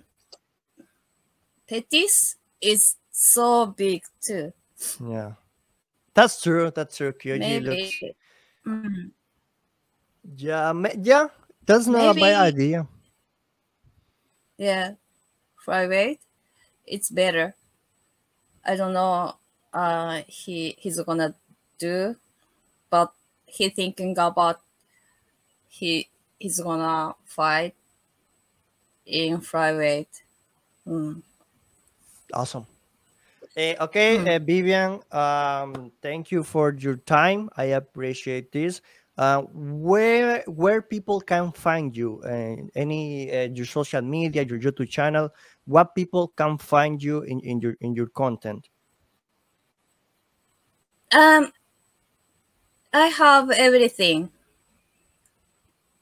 [1.67, 4.53] Pettis is so big too.
[4.99, 5.33] Yeah.
[6.13, 6.71] That's true.
[6.75, 7.13] That's true.
[7.13, 7.65] Kyoji Maybe.
[7.69, 8.17] looks.
[8.67, 9.11] Mm.
[10.35, 11.27] Yeah, yeah.
[11.65, 12.85] That's not a bad idea.
[14.57, 14.95] Yeah,
[15.65, 16.19] flyweight,
[16.85, 17.55] it's better.
[18.65, 19.35] I don't know.
[19.73, 21.35] Uh, he he's gonna
[21.77, 22.15] do,
[22.89, 23.13] but
[23.45, 24.61] he thinking about
[25.69, 27.75] he he's gonna fight
[29.05, 30.21] in flyweight.
[30.87, 31.21] Mm.
[32.33, 32.65] Awesome.
[33.55, 34.27] Eh, okay, Hmm.
[34.35, 37.49] uh, Vivian, um, thank you for your time.
[37.57, 38.81] I appreciate this.
[39.21, 42.19] Uh, where where people can find you?
[42.25, 45.29] Uh, any uh, your social media, your YouTube channel?
[45.65, 48.67] What people can find you in, in your in your content?
[51.11, 51.53] Um,
[52.91, 54.31] I have everything.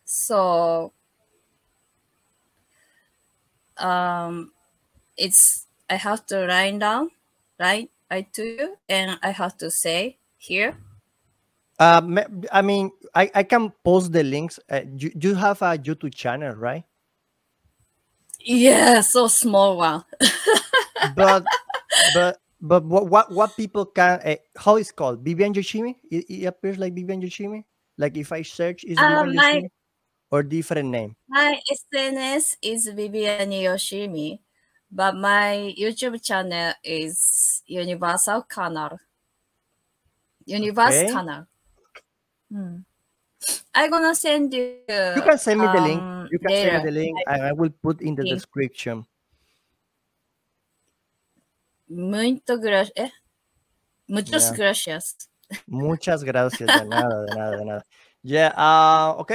[0.05, 0.93] So,
[3.75, 4.53] um,
[5.17, 7.11] it's I have to write down,
[7.59, 7.91] right?
[8.09, 10.77] I to you, and I have to say here.
[11.79, 12.01] Uh,
[12.51, 14.59] I mean, I, I can post the links.
[14.69, 16.83] Uh, you, you have a YouTube channel, right?
[18.41, 20.03] Yeah, so small one.
[21.15, 21.43] but
[22.13, 25.95] but but what what, what people can uh, how it's called Vivian Yoshimi?
[26.11, 27.63] It, it appears like Vivian Yoshimi.
[27.97, 29.69] Like if I search, is Uh, Vivian my- Yoshimi
[30.31, 31.15] or different name?
[31.29, 34.39] My SNS is Vivian Yoshimi,
[34.91, 38.99] but my YouTube channel is Universal Canal.
[40.45, 41.11] Universal Okay.
[41.11, 41.47] Canal.
[42.51, 42.77] Hmm.
[43.73, 44.81] I'm gonna send you.
[44.89, 46.01] You can send me the link.
[46.01, 48.35] um, You can send me the link, and I will put in the Link.
[48.35, 49.05] description.
[51.89, 52.91] muito grosso.
[52.95, 53.11] Eh?
[54.07, 55.15] Muchas gracias.
[55.67, 57.85] Muchas gracias, de nada, de nada, de nada.
[58.21, 59.31] Yeah, uh, ok.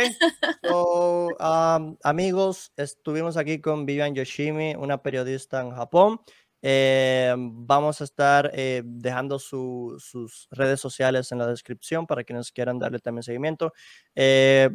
[0.62, 6.20] So, um, amigos, estuvimos aquí con Vivian Yoshimi, una periodista en Japón.
[6.66, 12.78] Eh, vamos a estar eh, dejando sus redes sociales en la descripción para quienes quieran
[12.78, 13.74] darle también seguimiento.
[14.14, 14.70] Eh,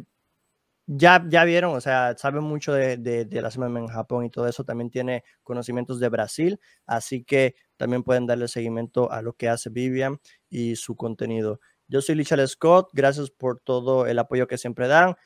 [0.86, 4.48] ya, ya vieron, o sea, sabe mucho de, de, de las en Japón y todo
[4.48, 4.64] eso.
[4.64, 9.70] También tiene conocimientos de Brasil, así que también pueden darle seguimiento a lo que hace
[9.70, 10.18] Vivian
[10.48, 11.60] y su contenido.
[11.90, 15.16] Yo soy Lichal Scott, gracias por todo el apoyo que siempre dan.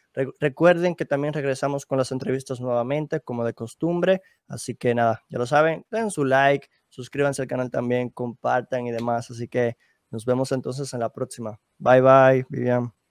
[0.40, 4.22] recuerden que también regresamos con las entrevistas nuevamente, como de costumbre.
[4.48, 8.92] Así que nada, ya lo saben, den su like, suscríbanse al canal también, compartan y
[8.92, 9.30] demás.
[9.30, 9.76] Así que
[10.10, 11.60] nos vemos entonces en la próxima.
[11.76, 13.03] Bye bye, Vivian.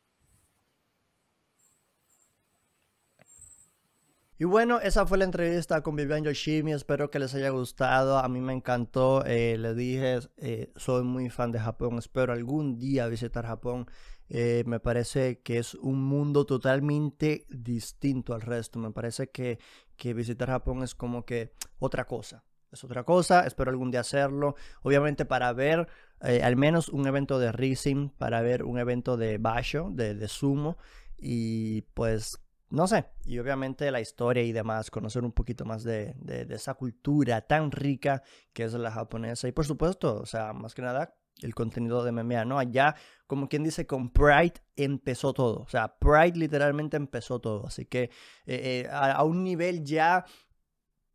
[4.40, 6.74] Y bueno, esa fue la entrevista con Vivian Yoshimi.
[6.74, 8.18] Espero que les haya gustado.
[8.18, 9.24] A mí me encantó.
[9.26, 12.00] Eh, le dije, eh, soy muy fan de Japón.
[12.00, 13.86] Espero algún día visitar Japón.
[14.30, 18.80] Eh, me parece que es un mundo totalmente distinto al resto.
[18.80, 19.60] Me parece que,
[19.98, 22.44] que visitar Japón es como que otra cosa.
[22.72, 23.46] Es otra cosa.
[23.46, 24.56] Espero algún día hacerlo.
[24.82, 25.88] Obviamente para ver
[26.20, 30.78] al menos un evento de Rising, para ver un evento de Basho, de, de Sumo.
[31.20, 32.43] Y pues
[32.74, 36.16] no sé, y obviamente la historia y demás, conocer un poquito más de,
[36.50, 39.48] esa cultura tan rica que es la japonesa.
[39.48, 42.58] Y por supuesto, o sea, más que nada, el contenido de MMA, ¿no?
[42.58, 42.96] Allá,
[43.28, 45.60] como quien dice, con Pride empezó todo.
[45.60, 47.68] O sea, Pride literalmente empezó todo.
[47.68, 48.10] Así que eh,
[48.48, 50.26] eh, a, un nivel ya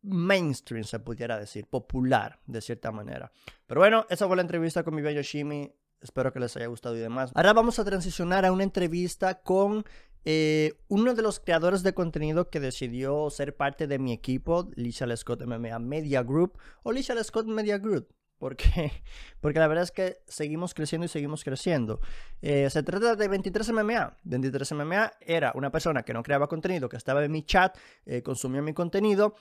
[0.01, 3.33] mainstream, se pudiera decir, popular, de cierta manera.
[3.67, 5.75] Pero bueno, esa fue la entrevista con mi bello Shimi.
[5.99, 7.31] Espero que les haya gustado y demás.
[7.35, 9.83] Ahora vamos a transicionar a una entrevista con
[10.25, 15.15] eh, uno de los creadores de contenido que decidió ser parte de mi equipo, Lisa
[15.15, 18.07] Scott MMA Media Group o Lisa Scott Media Group.
[18.37, 18.63] Porque,
[19.41, 21.99] porque la verdad es que seguimos creciendo y seguimos creciendo.
[22.41, 24.17] Eh, se trata de 23 MMA.
[24.23, 28.21] 23 MMA era una persona que no creaba contenido, que estaba en mi chat, eh,
[28.21, 29.35] consumía mi contenido.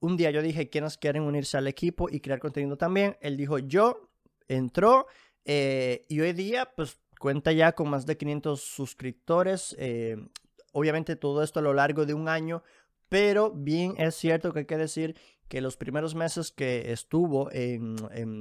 [0.00, 3.16] Un día yo dije, ¿quiénes quieren unirse al equipo y crear contenido también?
[3.20, 4.10] Él dijo, yo,
[4.48, 5.06] entró.
[5.44, 9.76] y hoy día, pues Cuenta ya con más de 500 suscriptores.
[9.78, 10.16] Eh,
[10.72, 12.62] obviamente todo esto a lo largo de un año.
[13.10, 15.14] Pero bien es cierto que hay que decir
[15.46, 17.98] que los primeros meses que estuvo en,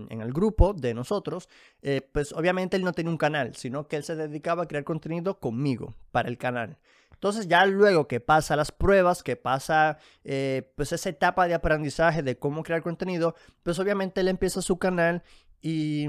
[0.09, 1.49] el grupo de nosotros,
[1.81, 4.85] eh, pues obviamente él no tenía un canal, sino que él se dedicaba a crear
[4.85, 6.77] contenido conmigo para el canal.
[7.11, 12.23] Entonces ya luego que pasa las pruebas, que pasa eh, pues esa etapa de aprendizaje
[12.23, 15.21] de cómo crear contenido, pues obviamente él empieza su canal
[15.61, 16.07] y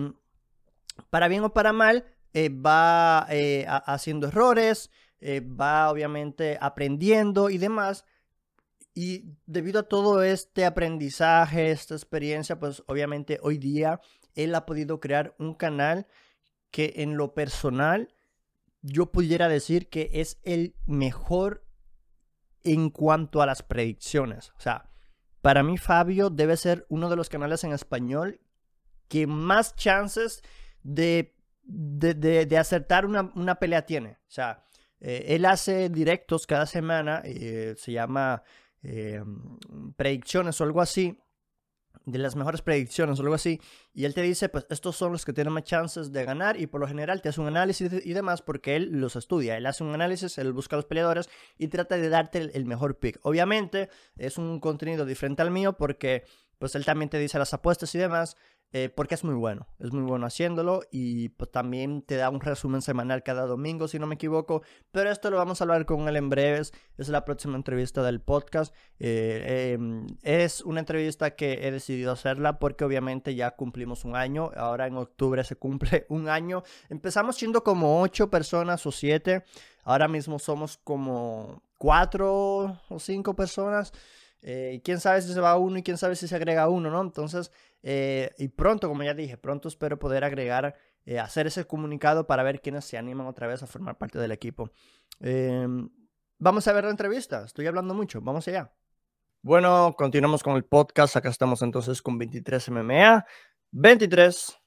[1.08, 7.58] para bien o para mal, eh, va eh, haciendo errores, eh, va obviamente aprendiendo y
[7.58, 8.04] demás.
[8.94, 14.00] Y debido a todo este aprendizaje, esta experiencia, pues obviamente hoy día
[14.34, 16.06] él ha podido crear un canal
[16.70, 18.14] que en lo personal
[18.82, 21.64] yo pudiera decir que es el mejor
[22.62, 24.50] en cuanto a las predicciones.
[24.56, 24.90] O sea,
[25.40, 28.40] para mí Fabio debe ser uno de los canales en español
[29.08, 30.42] que más chances
[30.82, 31.34] de
[31.70, 34.18] de, acertar una, pelea tiene.
[34.28, 34.64] O sea,
[35.00, 38.42] eh, él hace directos cada semana, eh, se llama
[38.82, 39.22] eh,
[39.96, 41.18] predicciones o algo así,
[42.06, 43.60] de las mejores predicciones o algo así,
[43.92, 46.66] y él te dice, pues estos son los que tienen más chances de ganar y
[46.66, 49.84] por lo general te hace un análisis y demás porque él los estudia, él hace
[49.84, 53.18] un análisis, él busca a los peleadores y trata de darte el, el mejor pick.
[53.22, 56.24] Obviamente es un contenido diferente al mío porque
[56.58, 58.36] pues él también te dice las apuestas y demás,
[58.72, 62.40] eh, porque es muy bueno, es muy bueno haciéndolo y pues también te da un
[62.40, 64.62] resumen semanal cada domingo, si no me equivoco,
[64.92, 68.20] pero esto lo vamos a hablar con él en breves, es la próxima entrevista del
[68.20, 74.14] podcast, eh, em, es una entrevista que he decidido hacerla porque obviamente ya cumplimos un
[74.14, 79.42] año, ahora en octubre se cumple un año, empezamos siendo como ocho personas o siete,
[79.82, 83.92] ahora mismo somos como cuatro o cinco personas.
[84.42, 87.00] Eh, quién sabe si se va uno y quién sabe si se agrega uno, ¿no?
[87.00, 92.26] Entonces, eh, y pronto, como ya dije, pronto espero poder agregar, eh, hacer ese comunicado
[92.26, 94.70] para ver quiénes se animan otra vez a formar parte del equipo.
[95.20, 95.90] Em,
[96.38, 98.72] vamos a ver la entrevista, estoy hablando mucho, vamos allá.
[99.42, 103.26] Bueno, continuamos con el podcast, acá estamos entonces con 23 MMA.
[103.72, 104.58] 23,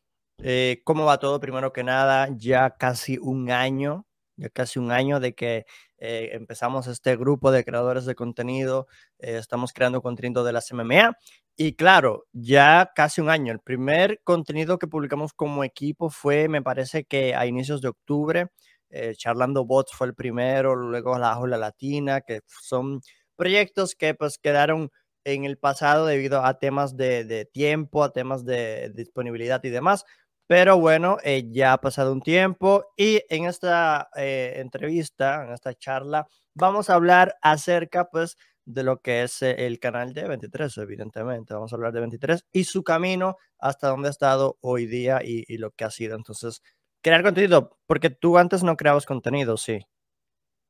[0.84, 1.39] ¿cómo va todo?
[1.39, 5.65] Primero que nada, ya casi un año, ya casi un año de que
[6.06, 8.88] eh, empezamos este grupo de creadores de contenido,
[9.20, 11.18] eh, estamos creando contenido de la MMA
[11.56, 13.54] y claro, ya casi un año.
[13.54, 18.47] El primer contenido que publicamos como equipo fue, me parece que a inicios de octubre,
[18.89, 22.99] eh, Charlando Bots fue el primero, luego La Ola Latina, que son
[23.38, 24.89] proyectos que pues quedaron
[25.24, 30.04] en el pasado debido a temas de tiempo, a temas de disponibilidad y demás.
[30.47, 35.73] Pero bueno, eh, ya ha pasado un tiempo y en esta eh, entrevista, en esta
[35.73, 40.77] charla, vamos a hablar acerca pues de lo que es eh, el canal de 23,
[40.79, 41.53] evidentemente.
[41.53, 45.45] Vamos a hablar de 23 y su camino hasta donde ha estado hoy día y,
[45.47, 46.17] y lo que ha sido.
[46.17, 46.61] Entonces,
[47.01, 49.79] crear contenido, porque tú antes no creabas contenido, sí.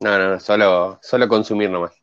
[0.01, 1.95] No, no, solo, solo consumir nomás.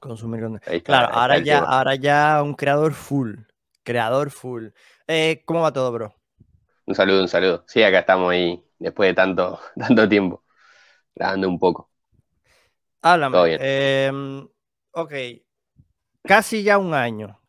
[0.00, 0.60] Consumir.
[0.82, 3.34] Claro, ahora ya, ahora ya un creador full.
[3.82, 4.68] Creador full.
[5.44, 6.14] ¿Cómo va todo, bro?
[6.86, 7.64] Un saludo, un saludo.
[7.68, 10.44] Sí, acá estamos ahí después de tanto, tanto tiempo,
[11.14, 11.90] grabando un poco.
[13.02, 13.36] Háblame.
[13.36, 13.60] Todo bien.
[13.60, 14.46] Em,
[14.92, 15.12] ok,
[16.22, 17.40] casi ya un año.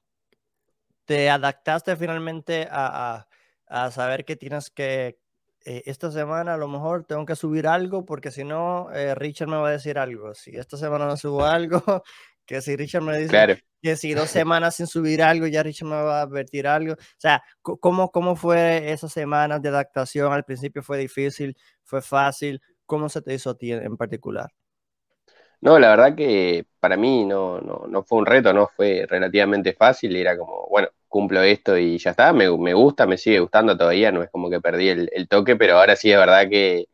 [1.05, 3.27] ¿Te adaptaste finalmente a,
[3.67, 5.19] a saber que tienes que,
[5.65, 9.47] eh, esta semana a lo mejor tengo que subir algo porque si no, eh, Richard
[9.49, 10.33] me va a decir algo.
[10.33, 11.81] Si esta semana no subo algo,
[12.47, 15.95] que si Richard me dice que si dos semanas sin subir algo, ya Richard me
[15.95, 16.93] va a advertir algo.
[16.93, 20.33] O sea, ¿cómo, ¿cómo fue esas semanas de adaptación?
[20.33, 22.61] Al principio fue difícil, fue fácil.
[22.85, 24.49] ¿Cómo se te hizo a ti en particular?
[25.59, 29.73] No, la verdad que para mí no, no, no fue un reto, no fue relativamente
[29.73, 30.15] fácil.
[30.15, 34.23] Era como, bueno, cumplo esto y ya está, me, gusta, me sigue gustando todavía, no
[34.23, 36.87] es como que perdí el, toque, pero ahora sí es verdad que,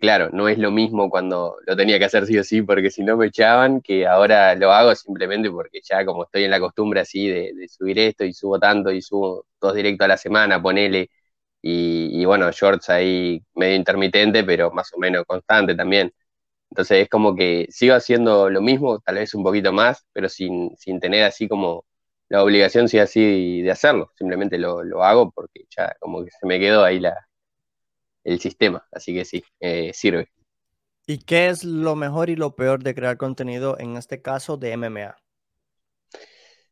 [0.00, 3.04] claro, no es lo mismo cuando lo tenía que hacer sí o sí, porque si
[3.04, 7.00] no me echaban, que ahora lo hago simplemente porque ya como estoy en la costumbre
[7.00, 11.10] así de, subir esto y subo tanto y subo dos directos a la semana, ponele,
[11.62, 16.12] y, bueno, shorts ahí medio intermitente, pero más o menos constante también.
[16.70, 20.76] Entonces es como que sigo haciendo lo mismo, tal vez un poquito más, pero sin,
[20.76, 21.86] sin tener así como
[22.28, 26.58] la obligación sí así de hacerlo, simplemente lo, hago porque ya como que se me
[26.60, 27.26] quedó ahí la,
[28.26, 30.28] el sistema, así que sí, eh, sirve.
[31.06, 34.72] ¿Y qué es lo mejor y lo peor de crear contenido, en este caso de
[34.72, 35.16] MMA?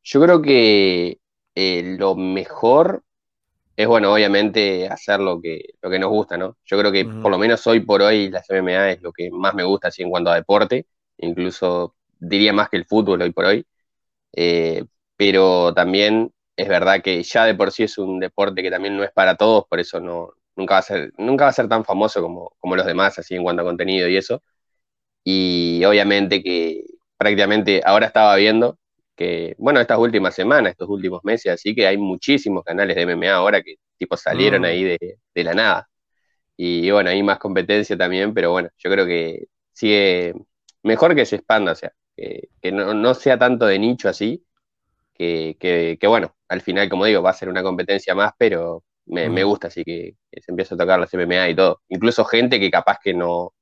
[0.02, 1.18] Yo creo que
[1.54, 3.04] eh, lo mejor
[3.76, 6.56] es, bueno, obviamente hacer lo que, lo que nos gusta, ¿no?
[6.64, 9.54] Yo creo que por lo menos hoy por hoy las MMA es lo que más
[9.54, 10.86] me gusta, así en cuanto a deporte,
[11.18, 13.66] incluso diría más que el fútbol hoy por hoy.
[14.32, 14.84] Eh,
[15.16, 19.04] pero también es verdad que ya de por sí es un deporte que también no
[19.04, 21.84] es para todos, por eso no, nunca, va a ser, nunca va a ser tan
[21.84, 24.42] famoso como, como los demás, así en cuanto a contenido y eso.
[25.24, 26.84] Y obviamente que
[27.16, 28.78] prácticamente ahora estaba viendo
[29.16, 33.32] que, bueno, estas últimas semanas, estos últimos meses, así que hay muchísimos canales de MMA
[33.32, 34.64] ahora que tipo salieron mm.
[34.64, 35.88] ahí de, de, la nada.
[36.56, 40.34] Y bueno, hay más competencia también, pero bueno, yo creo que sigue
[40.82, 44.44] mejor que se expanda, o sea, que, que no, no, sea tanto de nicho así,
[45.14, 49.68] que, bueno, al final, como digo, va a ser una competencia más, pero me, gusta
[49.68, 51.82] así que, se empieza a tocar las MMA y todo.
[51.88, 53.54] Incluso gente que capaz que no,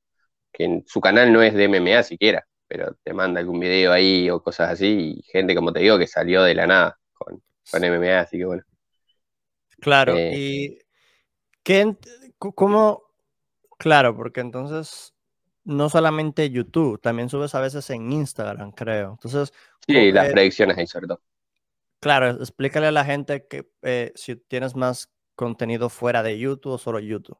[0.52, 4.30] que en su canal no es de MMA siquiera, pero te manda algún video ahí
[4.30, 7.84] o cosas así, y gente, como te digo, que salió de la nada con, con
[7.84, 8.62] MMA, así que bueno.
[9.80, 10.78] Claro, eh, y
[11.62, 11.96] ¿qué,
[12.38, 13.02] ¿cómo?
[13.78, 15.12] Claro, porque entonces
[15.64, 19.12] no solamente YouTube, también subes a veces en Instagram, creo.
[19.12, 19.52] Entonces,
[19.86, 21.20] sí, las predicciones ahí sobre todo.
[22.00, 26.78] Claro, explícale a la gente que eh, si tienes más contenido fuera de YouTube o
[26.78, 27.38] solo YouTube.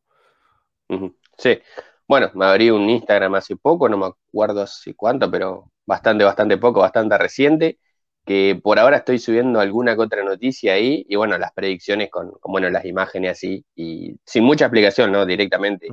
[1.38, 1.58] Sí,
[2.06, 6.58] bueno, me abrí un Instagram hace poco, no me acuerdo hace cuánto, pero bastante, bastante
[6.58, 7.78] poco, bastante reciente,
[8.24, 12.32] que por ahora estoy subiendo alguna que otra noticia ahí, y bueno, las predicciones con,
[12.44, 15.24] bueno, las imágenes así, y sin mucha explicación, ¿no?
[15.26, 15.88] Directamente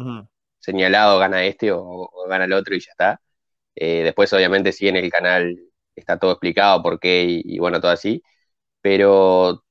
[0.60, 3.22] señalado, gana este o, gana el otro y ya está.
[3.76, 5.58] Eh, después, obviamente, sí en el canal
[5.96, 8.22] está todo explicado, por qué, y bueno, todo así
[8.82, 9.64] pero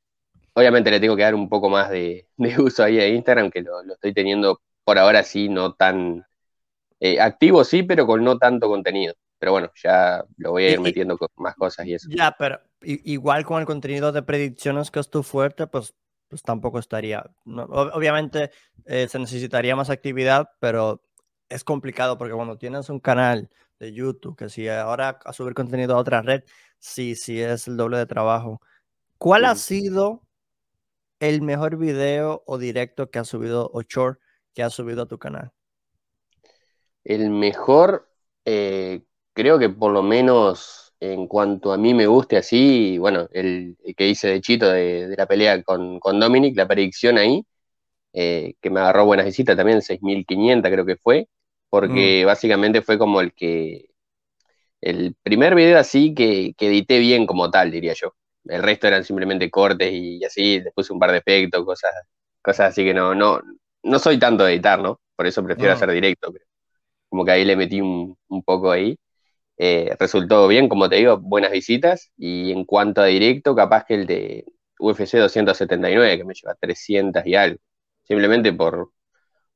[0.59, 2.27] obviamente le tengo que dar un poco más de,
[2.59, 6.27] uso ahí a Instagram, que lo, estoy teniendo por ahora sí, no tan
[7.01, 9.15] eh, activo, sí, pero con no tanto contenido.
[9.39, 12.09] Pero bueno, ya lo voy a ir metiendo con más cosas y eso.
[12.11, 15.95] Ya, pero igual con el contenido de predicciones que es tu fuerte, pues,
[16.27, 17.25] pues tampoco estaría.
[17.47, 18.51] obviamente
[18.85, 21.05] eh, se necesitaría más actividad, pero
[21.49, 23.49] es complicado porque cuando tienes un canal
[23.79, 26.43] de YouTube, que si ahora a subir contenido a otra red,
[26.81, 28.61] sí, sí es el doble de trabajo.
[29.19, 30.28] ¿Cuál ha sido
[31.21, 34.21] el mejor video o directo que ha subido o short
[34.55, 35.53] que ha subido a tu canal?
[37.05, 38.09] El mejor,
[38.45, 39.03] eh,
[39.33, 44.09] creo que por lo menos en cuanto a mí me guste así, bueno, el, que
[44.09, 47.45] hice de Chito de, la pelea con, con, Dominic, la predicción ahí,
[48.13, 51.29] eh, que me agarró buenas visitas también, 6.500 creo que fue,
[51.71, 52.27] porque mm.
[52.27, 53.91] básicamente fue como el que,
[54.81, 58.15] el primer video así que, que edité bien como tal, diría yo
[58.49, 61.91] el resto eran simplemente cortes y así, después un par de efectos, cosas,
[62.43, 63.41] cosas así que no, no,
[63.83, 65.01] no soy tanto de editar, ¿no?
[65.17, 66.45] Por eso prefiero hacer directo, pero
[67.09, 68.99] como que ahí le metí un, poco ahí.
[69.57, 73.95] Eh, resultó bien, como te digo, buenas visitas, y en cuanto a directo, capaz que
[73.95, 74.45] el de
[74.79, 77.59] UFC 279, que me lleva 300 y algo.
[78.05, 78.93] Simplemente por,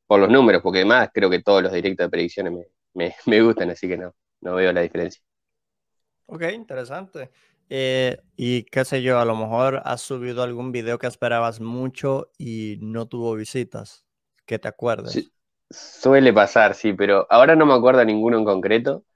[0.07, 2.53] por los números, porque además creo que todos los directos de predicciones
[2.95, 5.23] me, me, gustan, así que no, no veo la diferencia.
[6.27, 7.31] Ok, interesante.
[7.75, 12.31] Eh, y qué sé yo, a lo mejor has subido algún video que esperabas mucho
[12.37, 14.05] y no tuvo visitas,
[14.45, 15.33] que te acuerdes.
[15.71, 19.07] suele pasar, sí, pero ahora no me acuerdo ninguno en concreto,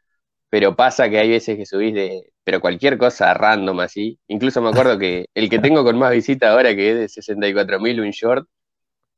[0.49, 4.19] pero pasa que hay veces que subís de, pero cualquier cosa random así.
[4.27, 8.01] Incluso me acuerdo que el que tengo con más visitas ahora, que es de 64.000,
[8.01, 8.49] un short,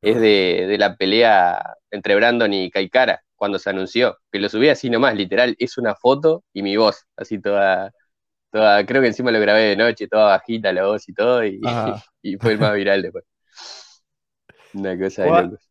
[0.01, 4.67] es de, de, la pelea entre Brandon y Kaikara, cuando se anunció, que lo subí
[4.67, 7.93] así nomás, literal, es una foto y mi voz, así toda
[8.51, 11.59] creo que encima lo grabé de noche, toda bajita la voz y todo, y,
[12.39, 13.25] fue el más viral después.
[14.73, 15.69] Una cosa de locos.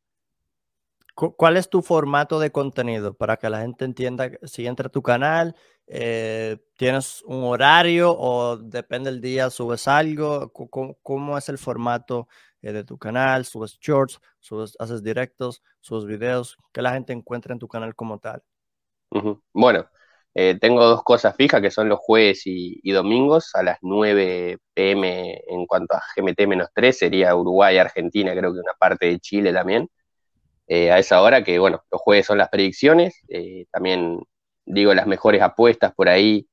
[1.14, 5.03] ¿Cuál es tu formato de contenido para que la gente entienda si entra a tu
[5.03, 5.57] canal?
[5.89, 10.53] Eh, ¿Tienes un horario o depende del día subes algo?
[10.53, 12.29] ¿Cómo, es el formato
[12.62, 13.45] eh, de tu canal?
[13.45, 14.20] ¿Subes shorts?
[14.39, 15.61] Subes, ¿Haces directos?
[15.81, 16.57] ¿Subes videos?
[16.72, 18.45] Que la gente encuentre en tu canal como tal.
[19.53, 19.89] Bueno,
[20.41, 25.43] eh, tengo dos cosas fijas que son los jueves y, domingos a las 9 pm
[25.49, 29.89] en cuanto a GMT-3, sería Uruguay, Argentina, creo que una parte de Chile también.
[30.68, 34.20] Eh, a esa hora que, bueno, los jueves son las predicciones, eh, también
[34.64, 36.47] digo las mejores apuestas por ahí,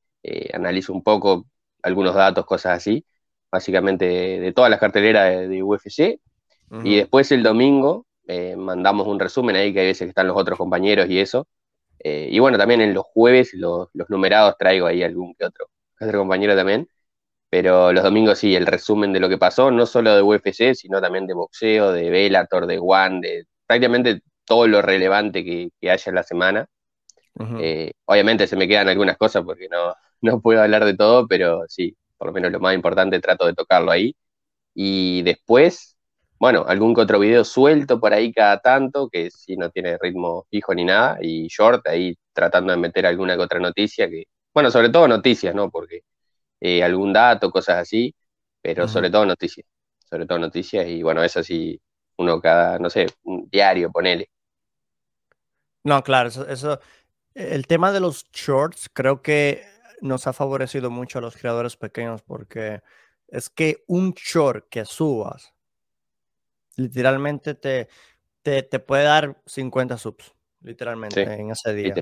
[0.53, 1.45] analizo un poco
[1.83, 3.05] algunos datos, cosas así,
[3.51, 6.19] básicamente de, todas las carteleras de, UFC.
[6.83, 8.07] Y después el domingo
[8.57, 11.47] mandamos un resumen ahí, que hay veces que están los otros compañeros y eso,
[12.07, 16.19] eh, y bueno, también en los jueves los, numerados traigo ahí algún que otro, otro
[16.19, 16.87] compañero también.
[17.49, 21.01] Pero los domingos sí, el resumen de lo que pasó, no solo de UFC, sino
[21.01, 26.15] también de boxeo, de Bellator, de One, de prácticamente todo lo relevante que, haya en
[26.15, 26.67] la semana.
[27.59, 31.63] Eh, obviamente se me quedan algunas cosas porque no, no puedo hablar de todo, pero
[31.67, 34.15] sí, por lo menos lo más importante trato de tocarlo ahí.
[34.75, 35.94] Y después,
[36.39, 40.45] bueno, algún que otro video suelto por ahí cada tanto, que si no tiene ritmo
[40.49, 44.69] fijo ni nada, y short, ahí tratando de meter alguna que otra noticia, que, bueno,
[44.71, 45.69] sobre todo noticias, ¿no?
[45.71, 46.01] Porque
[46.59, 48.13] eh, algún dato, cosas así,
[48.61, 49.65] pero sobre todo noticias,
[50.09, 51.79] sobre todo noticias, y bueno, eso sí,
[52.17, 54.29] uno cada, no sé, un diario, ponele.
[55.83, 56.79] No, claro, eso, eso,
[57.33, 59.63] el tema de los shorts creo que
[60.01, 62.81] nos ha favorecido mucho a los creadores pequeños porque
[63.27, 65.54] es que un short que subas
[66.75, 67.87] literalmente te,
[68.41, 71.93] te, puede dar 50 subs, literalmente, en ese día.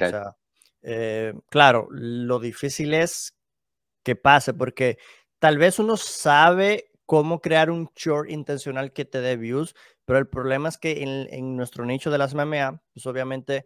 [0.82, 3.38] Eh, claro, lo difícil es
[4.04, 4.98] que pase, porque
[5.40, 10.28] tal vez uno sabe cómo crear un short intencional que te dé views, pero el
[10.28, 13.66] problema es que en, nuestro nicho de las MMA, pues obviamente,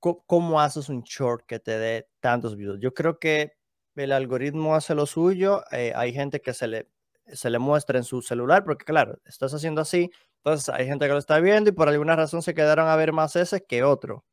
[0.00, 2.78] ¿cómo, haces un short que te dé tantos views?
[2.80, 3.52] Yo creo que
[3.94, 6.91] el algoritmo hace lo suyo, eh, hay gente que se le
[7.26, 10.10] se le muestra en su celular, porque claro, estás haciendo así,
[10.44, 13.12] entonces hay gente que lo está viendo y por alguna razón se quedaron a ver
[13.12, 14.24] más ese que otro.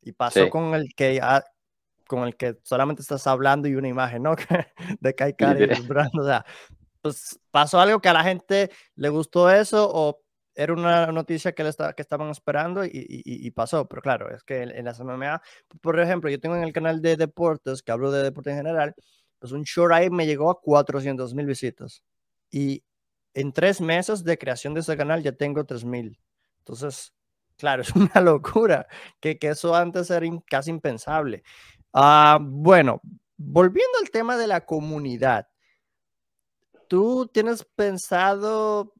[0.00, 1.20] Y pasó con el que
[2.06, 4.36] con el que solamente estás hablando y una imagen, ¿no?
[5.00, 6.46] de Kai y Brando, o sea,
[7.02, 10.22] pues pasó algo que a la gente le gustó eso o
[10.54, 14.62] era una noticia que, le que estaban esperando y, y, pasó, pero claro, es que
[14.62, 15.42] en, en las MMA,
[15.82, 18.94] por ejemplo, yo tengo en el canal de deportes, que hablo de deporte en general,
[19.38, 22.02] pues un short ahí me llegó a 400 mil visitas.
[22.50, 22.84] Y
[23.34, 26.18] en tres meses de creación de ese canal ya tengo 3000.
[26.58, 27.12] Entonces,
[27.56, 28.86] claro, es una locura
[29.20, 31.42] que, que eso antes era casi impensable.
[31.92, 33.00] Ah, bueno,
[33.36, 35.48] volviendo al tema de la comunidad,
[36.88, 38.92] ¿tú tienes pensado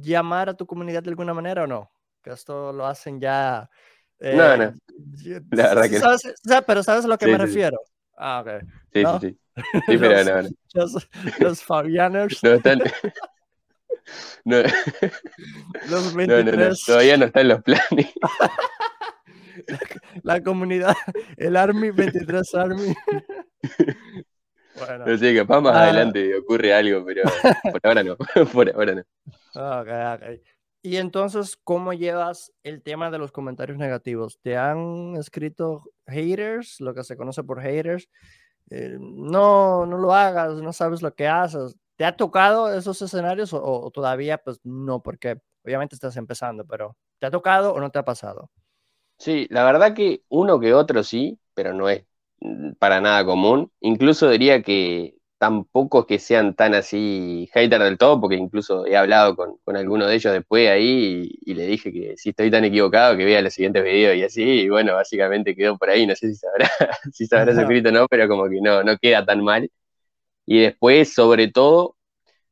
[0.00, 1.90] llamar a tu comunidad de alguna manera o no?
[2.22, 3.68] Que esto lo hacen ya.
[4.20, 4.64] no, no.
[4.64, 6.62] Eh, la verdad que no.
[6.66, 7.78] pero ¿sabes a lo que me refiero?
[8.16, 8.68] Ah, ok.
[8.92, 9.38] Sí, sí, sí.
[9.56, 9.62] Sí,
[9.98, 10.48] pero no, no.
[10.74, 12.42] Los, los Fabianers.
[12.42, 12.82] No están.
[14.44, 14.58] No.
[15.90, 16.80] Los 23.
[16.86, 18.12] todavía no están los planes.
[20.22, 20.94] La, comunidad,
[21.36, 22.94] el Army 23 Army.
[24.78, 25.06] Bueno.
[25.06, 25.82] No sé, capaz más ah.
[25.84, 27.22] adelante ocurre algo, pero
[27.72, 28.16] por ahora no.
[28.52, 29.02] Por ahora no.
[29.54, 30.22] Ok, ok.
[30.82, 34.38] Y entonces, ¿cómo llevas el tema de los comentarios negativos?
[34.40, 38.08] ¿Te han escrito haters, lo que se conoce por haters?
[38.70, 41.76] Eh, no, no lo hagas, no sabes lo que haces.
[41.96, 45.02] ¿Te ha tocado esos escenarios o, todavía pues no?
[45.02, 48.50] Porque obviamente estás empezando, pero ¿te ha tocado o no te ha pasado?
[49.18, 52.04] Sí, la verdad que uno que otro sí, pero no es
[52.40, 53.72] mm, para nada común.
[53.80, 59.36] Incluso diría que tampoco que sean tan así hater del todo, porque incluso he hablado
[59.36, 63.16] con, con alguno de ellos después ahí y, le dije que si estoy tan equivocado
[63.16, 66.28] que vea los siguientes videos y así, y bueno, básicamente quedó por ahí, no sé
[66.28, 66.68] si sabrá,
[67.12, 69.70] si sabrá suscrito o no, pero como que no, no queda tan mal.
[70.46, 71.96] Y después, sobre todo,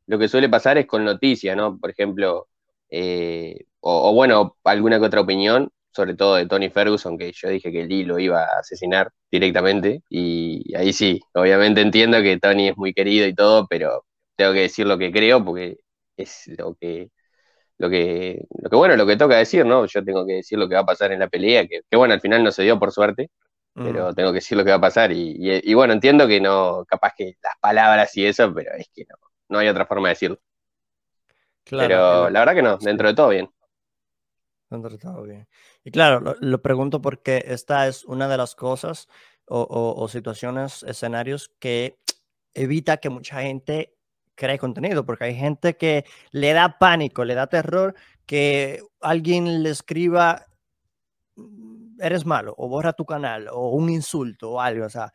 [0.07, 1.79] lo que suele pasar es con noticias, ¿no?
[1.79, 2.47] Por ejemplo,
[2.89, 7.71] eh, o, bueno, alguna que otra opinión, sobre todo de Tony Ferguson, que yo dije
[7.71, 12.77] que Lee lo iba a asesinar directamente, y ahí sí, obviamente entiendo que Tony es
[12.77, 15.77] muy querido y todo, pero tengo que decir lo que creo porque
[16.17, 17.09] es lo que
[17.77, 19.85] lo que, lo que bueno, lo que toca decir, ¿no?
[19.85, 22.21] Yo tengo que decir lo que va a pasar en la pelea, que, bueno, al
[22.21, 23.29] final no se dio por suerte,
[23.73, 25.11] pero tengo que decir lo que va a pasar.
[25.13, 29.15] Y, bueno, entiendo que no, capaz que las palabras y eso, pero es que no,
[29.49, 30.39] no hay otra forma de decirlo.
[31.69, 33.49] pero la verdad que no, dentro de todo bien.
[34.69, 35.47] Dentro de todo bien.
[35.85, 39.07] Y claro, lo, pregunto porque esta es una de las cosas
[39.47, 41.99] o situaciones, escenarios que
[42.55, 43.95] evita que mucha gente
[44.35, 49.69] cree contenido, porque hay gente que le da pánico, le da terror que alguien le
[49.69, 50.45] escriba
[51.35, 55.13] mm, eres malo o borra tu canal o un insulto o algo, o sea,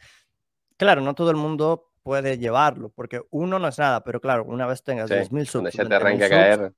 [0.77, 4.67] claro, no todo el mundo puede llevarlo, porque uno no es nada, pero claro, una
[4.67, 6.73] vez tengas 10.000 subs, te caer.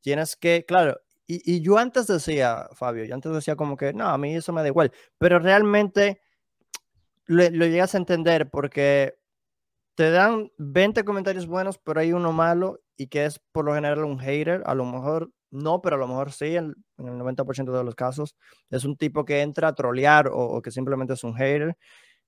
[0.00, 4.18] Tienes que, claro, y, yo antes decía, Fabio, yo antes decía como que, no, a
[4.18, 6.20] mí eso me da igual, pero realmente
[7.26, 9.16] lo, lo llegas a entender porque
[9.94, 14.04] te dan 20 comentarios buenos, pero hay uno malo y que es por lo general
[14.04, 14.62] un hater.
[14.66, 18.36] A lo mejor no, pero a lo mejor sí, en, el 90% de los casos.
[18.70, 21.76] Es un tipo que entra a trolear o, que simplemente es un hater.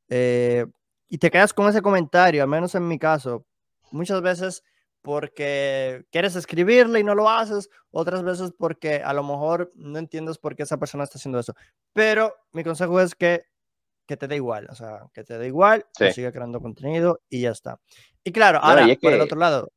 [0.09, 0.67] Eh,
[1.09, 3.45] y te quedas con ese comentario, al menos en mi caso.
[3.91, 4.63] Muchas veces
[5.07, 10.37] porque quieres escribirle y no lo haces, otras veces porque a lo mejor no entiendes
[10.37, 11.55] por qué esa persona está haciendo eso.
[11.93, 13.45] Pero mi consejo es que
[14.05, 17.43] que te da igual, o sea, que te da igual, que siga creando contenido y
[17.43, 17.79] ya está.
[18.25, 19.71] Y claro, ahora, por el otro lado.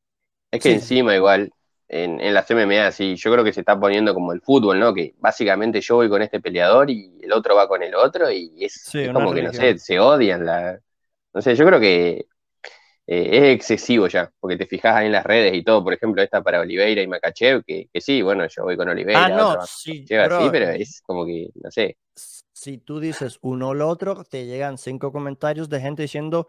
[0.50, 1.52] Es que encima igual,
[1.88, 4.92] en, en las MMA, sí, yo creo que se está poniendo como el fútbol, ¿no?
[4.92, 8.64] Que básicamente yo voy con este peleador y el otro va con el otro y
[8.64, 10.44] es, como que, no sé, se odian.
[10.44, 10.80] La...
[11.32, 12.26] No sé, yo creo que
[13.10, 16.22] eh, es excesivo ya, porque te fijas ahí en las redes y todo, por ejemplo,
[16.22, 19.66] esta para Oliveira y Makachev, que, que sí, bueno, yo voy con Oliveira, ah, no,
[19.66, 20.40] sí, pero
[20.70, 21.96] es como que, no sé,
[22.60, 26.48] si tú dices uno o lo otro, te llegan cinco comentarios de gente diciendo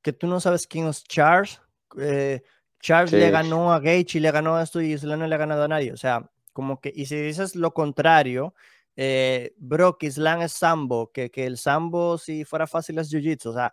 [0.00, 1.60] que tú no sabes quién es Charles.
[1.98, 2.42] Eh,
[2.80, 5.38] Charles le ganó a Gage y le ganó a esto y Islam no le ha
[5.38, 5.92] ganado a nadie.
[5.92, 8.54] O sea, como que, y si dices lo contrario,
[8.94, 13.46] eh, bro, que Islam es Sambo, que, que el Sambo si fuera fácil es Jiu-Jitsu.
[13.48, 13.72] O sea,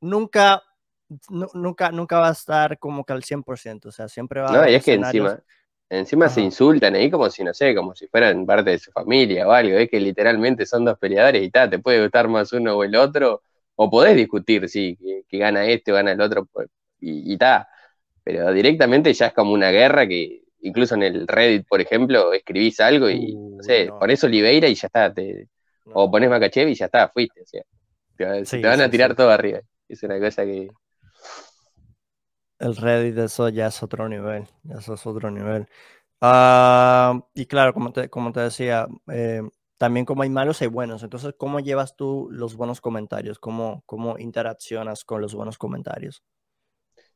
[0.00, 0.64] nunca,
[1.54, 3.86] nunca, nunca va a estar como que al 100%.
[3.86, 5.38] O sea, siempre va a No, y es que encima,
[5.90, 9.48] Encima se insultan ahí como si, no sé, como si fueran parte de su familia
[9.48, 9.78] o algo.
[9.78, 12.94] Es que literalmente son dos peleadores y tal, te puede gustar más uno o el
[12.94, 13.42] otro,
[13.74, 14.98] o podés discutir, sí,
[15.28, 16.68] que, gana este o gana el otro, pues,
[17.00, 17.66] y, tal.
[18.22, 22.80] Pero directamente ya es como una guerra que incluso en el Reddit, por ejemplo, escribís
[22.80, 25.48] algo y, no sé, por pones Oliveira y ya está, te,
[25.86, 27.62] o pones Makachev y ya está, fuiste, o sea,
[28.16, 29.60] te, van a tirar todo arriba.
[29.88, 30.68] Es una cosa que,
[32.58, 35.68] el Reddit, eso ya es otro nivel, eso es otro nivel.
[36.20, 39.42] Ah, y claro, como te, como te decía, eh,
[39.78, 41.02] también como hay malos, hay buenos.
[41.04, 43.38] Entonces, ¿cómo llevas tú los buenos comentarios?
[43.40, 46.22] ¿Cómo, cómo interaccionas con los buenos comentarios?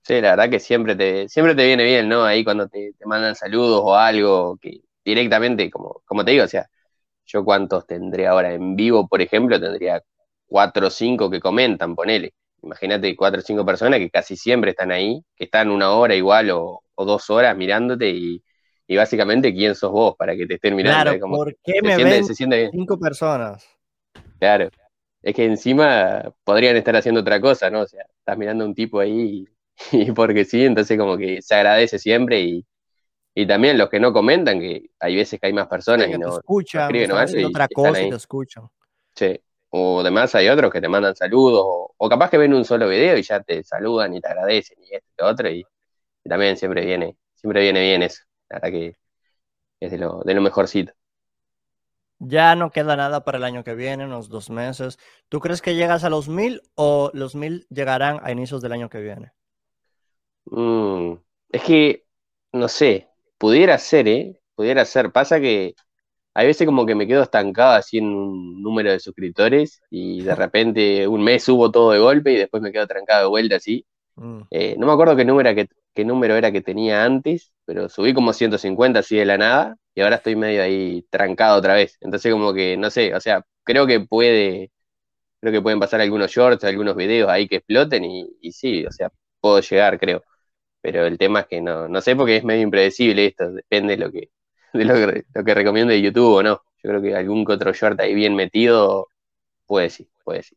[0.03, 2.25] Sí, la verdad que siempre te, siempre te viene bien, ¿no?
[2.25, 6.49] Ahí cuando te, te mandan saludos o algo, que directamente, como, como te digo, o
[6.49, 6.69] sea,
[7.27, 10.03] yo cuántos tendré ahora en vivo, por ejemplo, tendría
[10.47, 14.93] cuatro o cinco que comentan, ponele imagínate cuatro o cinco personas que casi siempre están
[14.93, 18.43] ahí, que están una hora igual o, dos horas mirándote y,
[18.95, 21.11] básicamente quién sos vos para que te estén mirando.
[21.11, 22.25] Claro, ¿por qué me ven
[22.71, 23.67] cinco personas?
[24.39, 24.69] Claro,
[25.23, 27.81] es que encima podrían estar haciendo otra cosa, ¿no?
[27.81, 29.49] O sea, estás mirando a un tipo ahí
[29.93, 34.61] y, porque sí, entonces como que se agradece siempre y, también los que no comentan,
[34.61, 38.17] que hay veces que hay más personas y no escuchan, escriben otra cosa y te
[38.17, 38.69] escuchan.
[39.15, 39.41] Sí,
[39.75, 41.65] o además hay otros que te mandan saludos,
[41.97, 44.95] o, capaz que ven un solo video y ya te saludan y te agradecen y
[44.95, 45.65] esto y otro, y,
[46.25, 48.23] también siempre viene, siempre viene bien eso.
[48.49, 48.97] La verdad que
[49.81, 50.93] es de lo, de lo mejorcito.
[52.19, 54.99] Ya no queda nada para el año que viene, unos dos meses.
[55.29, 58.91] ¿Tú crees que llegas a los mil o los mil llegarán a inicios del año
[58.91, 59.33] que viene?
[60.45, 61.15] Mm,
[61.51, 62.07] es que,
[62.53, 63.09] no sé,
[63.39, 64.41] pudiera ser, ¿eh?
[64.55, 65.11] Pudiera ser.
[65.11, 65.75] Pasa que
[66.35, 70.35] hay veces como que me quedo estancado así en un número de suscriptores y de
[70.35, 73.87] repente un mes subo todo de golpe y después me quedo trancado de vuelta así.
[74.17, 74.43] Mm.
[74.51, 75.51] Eh, no me acuerdo qué número,
[75.95, 80.01] qué, número era que tenía antes, pero subí como 150 así de la nada y
[80.01, 81.99] ahora estoy medio ahí trancado otra vez.
[82.01, 84.71] Entonces como que, no sé, o sea, creo que puede,
[85.41, 88.93] creo que pueden pasar algunos shorts, algunos videos ahí que exploten y, y sí, o
[88.93, 89.11] sea,
[89.41, 90.23] puedo llegar, creo.
[90.83, 94.05] Pero el tema es que no, no sé porque es medio impredecible esto, depende de
[94.05, 94.31] lo que,
[94.75, 96.63] de lo que, lo que recomiendo de YouTube o no.
[96.83, 99.09] Yo creo que algún que otro short ahí bien metido
[99.67, 100.57] puede sí, puede sí.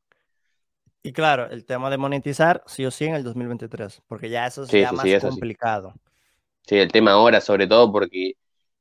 [1.03, 4.63] Y claro, el tema de monetizar sí o sí en el 2023, porque ya eso
[4.63, 5.93] es ya más complicado.
[6.65, 6.77] Sí.
[6.77, 8.33] el tema ahora sobre todo porque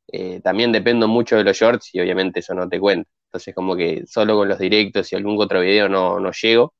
[0.09, 3.11] eh, también dependo mucho de los shorts y obviamente eso no te cuenta.
[3.27, 6.73] Entonces como que solo con los directos y algún otro video no, no llego.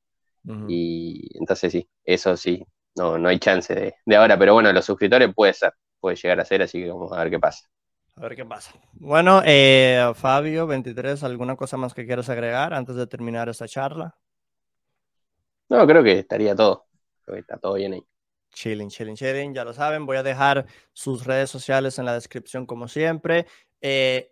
[0.67, 2.63] Y entonces sí, eso sí,
[2.95, 6.39] no, no hay chance de, de ahora, pero bueno, los suscriptores puede ser, puede llegar
[6.39, 7.67] a ser, así que vamos a ver qué pasa.
[8.17, 8.71] A ver qué pasa.
[8.93, 14.17] Bueno, eh, Fabio, 23, ¿alguna cosa más que quieras agregar antes de terminar esta charla?
[15.67, 16.85] No, creo que estaría todo.
[17.25, 18.05] Creo que está todo bien ahí.
[18.53, 19.53] Chilling, chilling, chilling.
[19.53, 23.47] Ya lo saben, voy a dejar sus redes sociales en la descripción como siempre.
[23.81, 24.31] Eh,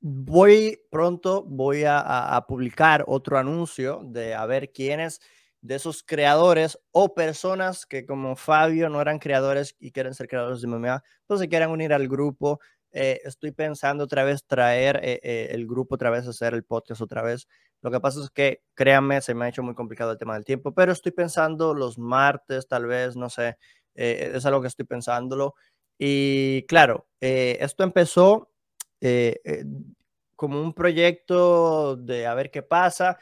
[0.00, 5.20] voy pronto, voy a, a, publicar otro anuncio de a ver quiénes
[5.60, 10.62] de esos creadores o personas que como Fabio no eran creadores y quieren ser creadores
[10.62, 12.58] de MMA, pues se quieran unir al grupo
[12.92, 17.00] eh, estoy pensando otra vez traer eh, eh, el grupo otra vez, hacer el podcast
[17.00, 17.48] otra vez.
[17.80, 20.44] Lo que pasa es que, créanme, se me ha hecho muy complicado el tema del
[20.44, 23.56] tiempo, pero estoy pensando los martes, tal vez, no sé,
[23.94, 25.54] es algo que estoy pensándolo.
[25.98, 28.50] Y claro, esto empezó
[30.36, 33.18] como un proyecto de a ver qué pasa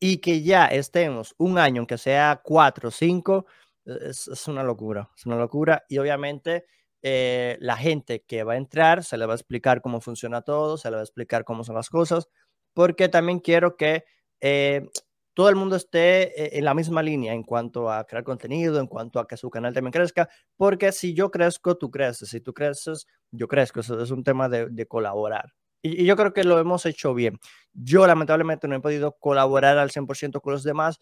[0.00, 3.46] y que ya estemos un año, aunque sea cuatro o cinco,
[3.84, 5.84] es, es una locura, es una locura.
[5.88, 6.64] Y obviamente
[7.02, 10.76] eh, la gente que va a entrar se le va a explicar cómo funciona todo,
[10.76, 12.28] se le va a explicar cómo son las cosas,
[12.74, 14.04] porque también quiero que
[14.40, 14.88] eh,
[15.34, 18.86] todo el mundo esté eh, en la misma línea en cuanto a crear contenido, en
[18.86, 22.52] cuanto a que su canal también crezca, porque si yo crezco, tú creces, si tú
[22.52, 25.54] creces, yo crezco, eso es un tema de, colaborar.
[25.82, 27.38] Y, yo creo que lo hemos hecho bien.
[27.72, 30.98] Yo lamentablemente no he podido colaborar al 100% con los demás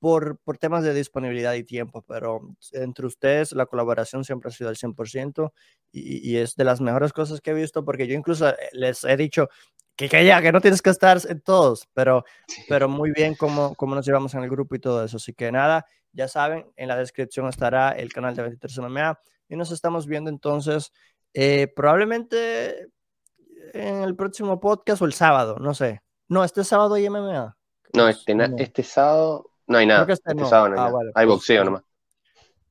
[0.00, 2.40] por, por, temas de disponibilidad y tiempo, pero
[2.72, 5.52] entre ustedes la colaboración siempre ha sido al 100%
[5.92, 9.04] y, y, es de las mejores cosas que he visto porque yo incluso eh, les
[9.04, 9.48] he dicho
[9.94, 12.24] que, que ya, que no tienes que estar en todos, pero,
[12.68, 15.18] pero muy bien cómo, cómo nos llevamos en el grupo y todo eso.
[15.18, 19.20] Así que nada, ya saben, en la descripción estará el canal de 23 MMA
[19.50, 20.90] y nos estamos viendo entonces
[21.34, 22.88] eh, probablemente
[23.74, 26.00] en el próximo podcast o el sábado, no sé.
[26.28, 27.56] No, este sábado hay MMA.
[27.92, 30.04] No, este, este sábado no hay nada.
[30.12, 30.44] Este no.
[30.44, 31.82] hay, ah, hay pues, boxeo nomás.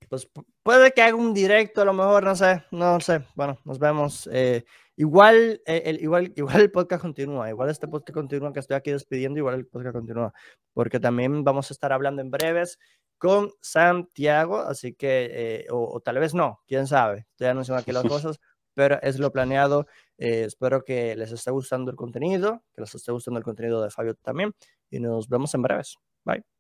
[0.10, 0.30] Pues
[0.64, 3.26] puede que haga un directo, a lo mejor, no sé, no sé.
[3.36, 4.28] Bueno, nos vemos.
[4.34, 4.66] Eh,
[4.97, 8.91] igual, eh, el, igual, igual el podcast continúa, igual este podcast continúa, que estoy aquí
[8.91, 10.34] despidiendo, igual el podcast continúa,
[10.74, 12.80] porque también vamos a estar hablando en breves
[13.18, 18.04] con Santiago, así que, eh, o, tal vez no, quién sabe, estoy anunciando aquí las
[18.28, 18.39] cosas,
[18.74, 19.88] pero es lo planeado.
[20.18, 24.16] espero que les esté gustando el contenido, que les esté gustando el contenido de Fabio
[24.16, 24.54] también,
[24.89, 25.95] y nos vemos en breves.
[26.26, 26.59] Bye.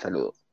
[0.00, 0.44] Saludos.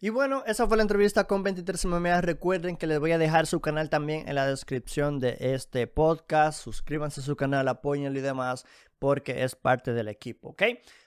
[0.00, 2.20] Y bueno, esa fue la entrevista con 23 MMA.
[2.20, 6.62] Recuerden que les voy a dejar su canal también en la descripción de este podcast.
[6.62, 8.66] Suscríbanse a su canal, apóyenlo y demás,
[8.98, 10.62] porque es parte del equipo, ¿ok?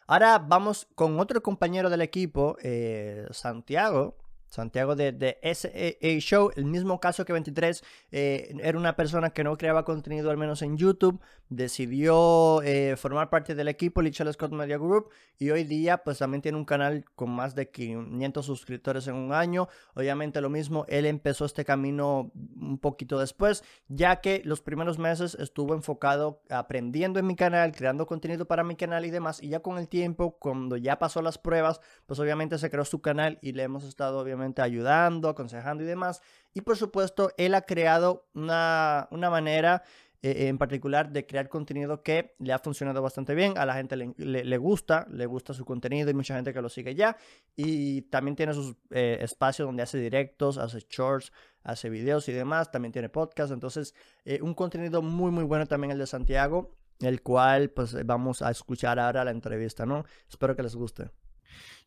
[0.08, 4.18] Ahora vamos con otro compañero del equipo, eh, Santiago.
[4.50, 9.44] Santiago de, de SAA Show, el mismo caso que 23, eh, era una persona que
[9.44, 11.20] no creaba contenido al menos en YouTube,
[11.50, 16.42] decidió eh, formar parte del equipo Lichel Scott Media Group y hoy día pues también
[16.42, 19.68] tiene un canal con más de 500 suscriptores en un año.
[19.94, 25.36] Obviamente lo mismo, él empezó este camino un poquito después, ya que los primeros meses
[25.36, 29.60] estuvo enfocado aprendiendo en mi canal, creando contenido para mi canal y demás, y ya
[29.60, 33.54] con el tiempo, cuando ya pasó las pruebas, pues obviamente se creó su canal y
[33.54, 36.22] le hemos estado obviamente ayudando, aconsejando y demás.
[36.54, 39.84] Y por supuesto, él ha creado una, una manera
[40.32, 43.96] eh, en particular de crear contenido que le ha funcionado bastante bien, a la gente
[43.96, 47.18] le, le, gusta, le gusta su contenido y mucha gente que lo sigue ya.
[47.56, 51.32] Y también tiene sus eh, espacios donde hace directos, hace shorts,
[51.64, 53.94] hace videos y demás, también tiene podcast, entonces
[54.26, 58.52] eh, un contenido muy muy bueno también el de Santiago, el cual pues vamos a
[58.52, 60.06] escuchar ahora la entrevista, ¿no?
[60.30, 61.12] Espero que les guste.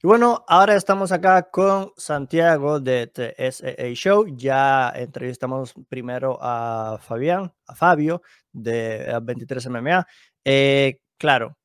[0.03, 4.27] Y bueno, ahora estamos acá con Santiago de TSA Show.
[4.35, 10.07] Ya entrevistamos primero a Fabián, a Fabio de 23 MMA.
[10.43, 11.59] Eh, claro,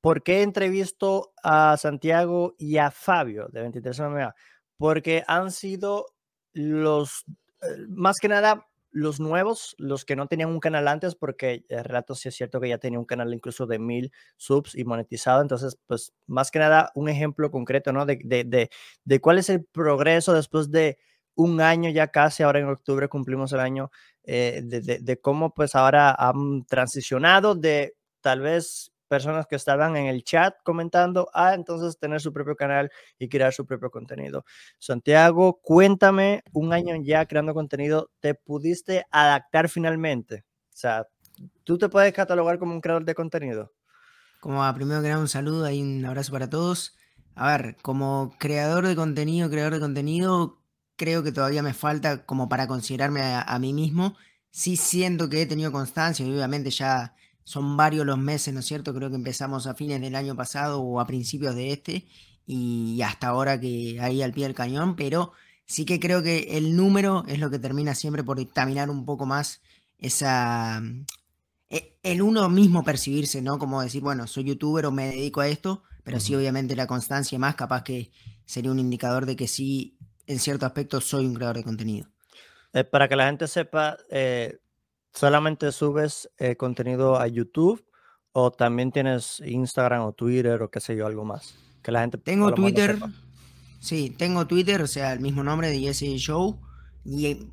[0.00, 4.34] ¿por qué entrevisto a Santiago y a Fabio de 23 MMA?
[4.76, 6.06] Porque han sido
[6.52, 7.24] los,
[7.62, 11.84] eh, más que nada, los nuevos, los que no tenían un canal antes, porque el
[11.84, 15.42] relato sí es cierto que ya tenía un canal incluso de mil subs y monetizado.
[15.42, 18.06] Entonces, pues más que nada un ejemplo concreto, ¿no?
[18.06, 18.70] De, de, de,
[19.04, 20.98] de cuál es el progreso después de
[21.36, 23.90] un año ya casi, ahora en octubre cumplimos el año,
[24.24, 30.06] eh, de, de, cómo pues ahora han transicionado de tal vez personas que estaban en
[30.06, 34.44] el chat comentando a entonces tener su propio canal y crear su propio contenido.
[34.78, 40.44] Santiago, cuéntame, un año ya creando contenido, ¿te pudiste adaptar finalmente?
[40.46, 41.06] O sea,
[41.64, 43.72] ¿tú te puedes catalogar como un creador de contenido?
[44.40, 46.96] Como a primero que nada un saludo y un abrazo para todos.
[47.34, 50.60] A ver, como creador de contenido, creador de contenido,
[50.96, 54.16] creo que todavía me falta como para considerarme a, a mí mismo
[54.54, 58.66] sí siento que he tenido constancia y obviamente ya son varios los meses, ¿no es
[58.66, 58.94] cierto?
[58.94, 62.06] Creo que empezamos a fines del año pasado o a principios de este
[62.46, 65.32] y hasta ahora que ahí al pie del cañón, pero
[65.66, 69.26] sí que creo que el número es lo que termina siempre por dictaminar un poco
[69.26, 69.62] más
[69.98, 70.82] esa...
[71.70, 73.58] e, El uno mismo percibirse, ¿no?
[73.58, 77.38] Como decir, bueno, soy youtuber o me dedico a esto, pero sí obviamente la constancia
[77.38, 78.10] más capaz que
[78.44, 82.08] sería un indicador de que sí, en cierto aspecto, soy un creador de contenido.
[82.74, 84.58] Eh, para que la gente sepa, eh,
[85.14, 87.84] ¿solamente subes eh, contenido a YouTube
[88.32, 91.54] o también tienes Instagram o Twitter o qué sé yo, algo más?
[91.82, 92.98] Que la gente Tengo Twitter,
[93.80, 96.58] sí, tengo Twitter, o sea, el mismo nombre de ese Show.
[97.04, 97.48] Y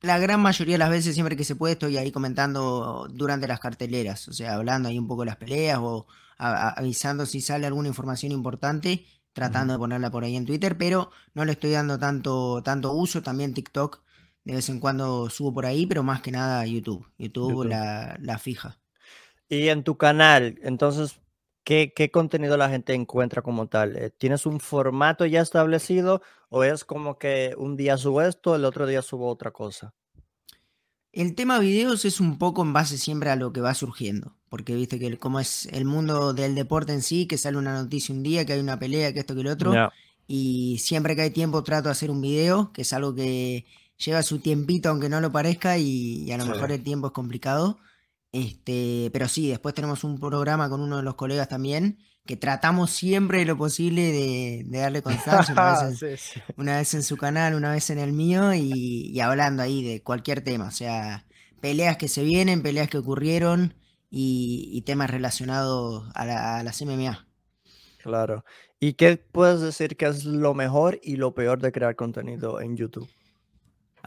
[0.00, 3.60] la gran mayoría de las veces, siempre que se puede, estoy ahí comentando durante las
[3.60, 6.06] carteleras, o sea, hablando ahí un poco de las peleas o
[6.38, 11.44] avisando si sale alguna información importante, tratando de ponerla por ahí en Twitter, pero no
[11.44, 13.22] le estoy dando tanto, tanto uso.
[13.22, 14.02] También TikTok
[14.48, 17.06] de vez en cuando subo por ahí, pero más que nada YouTube.
[17.18, 18.80] YouTube, La, fija.
[19.46, 21.20] Y en tu canal, entonces,
[21.64, 23.94] ¿qué, contenido la gente encuentra como tal?
[23.96, 28.64] Eh, ¿Tienes un formato ya establecido o es como que un día subo esto, el
[28.64, 29.92] otro día subo otra cosa?
[31.12, 34.74] El tema videos es un poco en base siempre a lo que va surgiendo, porque
[34.74, 38.22] viste que como es el mundo del deporte en sí, que sale una noticia un
[38.22, 39.74] día, que hay una pelea, que esto, que el otro,
[40.26, 43.66] y siempre que hay tiempo trato de hacer un video, que es algo que
[43.98, 47.78] lleva su tiempito, aunque no lo parezca, y, a lo mejor el tiempo es complicado.
[48.32, 52.90] Este, pero sí, después tenemos un programa con uno de los colegas también, que tratamos
[52.90, 55.54] siempre lo posible de, darle constancia,
[56.56, 60.42] una vez, en, su canal, una vez en el mío, y, hablando ahí de cualquier
[60.42, 61.26] tema, o sea,
[61.60, 63.74] peleas que se vienen, peleas que ocurrieron
[64.10, 67.26] y, temas relacionados a, la, a las MMA.
[68.02, 68.44] Claro.
[68.78, 72.76] ¿Y qué puedes decir que es lo mejor y lo peor de crear contenido en
[72.76, 73.08] YouTube?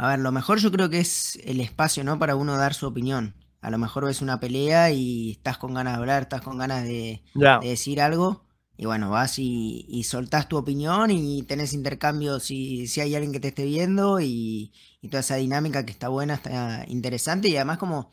[0.02, 2.18] A ver, lo mejor yo creo que es el espacio, ¿no?
[2.18, 3.36] Para uno dar su opinión.
[3.62, 6.84] A lo mejor ves una pelea y estás con ganas de hablar, estás con ganas
[6.86, 7.22] de,
[7.62, 8.44] decir algo.
[8.76, 13.32] Y bueno, vas y, y, soltás tu opinión y tenés intercambio si, si hay alguien
[13.32, 14.74] que te esté viendo y,
[15.04, 17.50] toda esa dinámica que está buena, está interesante.
[17.50, 18.10] Y además como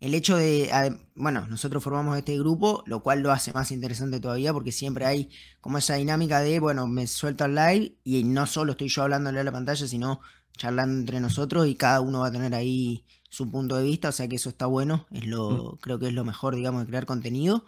[0.00, 0.72] el hecho de,
[1.14, 5.30] bueno, nosotros formamos este grupo, lo cual lo hace más interesante todavía porque siempre hay
[5.60, 9.38] como esa dinámica de, bueno, me suelto al live y no solo estoy yo hablándole
[9.38, 10.20] a la pantalla, sino
[10.58, 14.12] charlando entre nosotros y cada uno va a tener ahí su punto de vista, o
[14.12, 15.76] sea que eso está bueno, es lo, mm.
[15.78, 17.64] creo que es lo mejor, digamos, de crear contenido.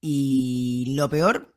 [0.00, 1.54] Y lo peor,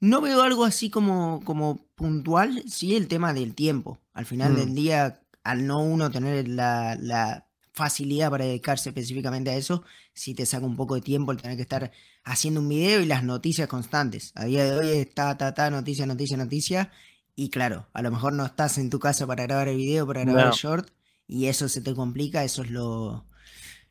[0.00, 3.98] no veo algo así como, como puntual, sí el tema del tiempo.
[4.12, 4.74] Al final del mm.
[4.74, 9.82] día, al no uno tener la, la, facilidad para dedicarse específicamente a eso,
[10.12, 11.90] sí te saca un poco de tiempo el tener que estar
[12.22, 14.30] haciendo un video y las noticias constantes.
[14.36, 16.92] A día de hoy está, ta, ta, noticia, noticia, noticia,
[17.36, 20.24] y claro, a lo mejor no estás en tu casa para grabar el video, para
[20.24, 20.90] grabar el short,
[21.26, 23.26] y eso se te complica, eso es lo,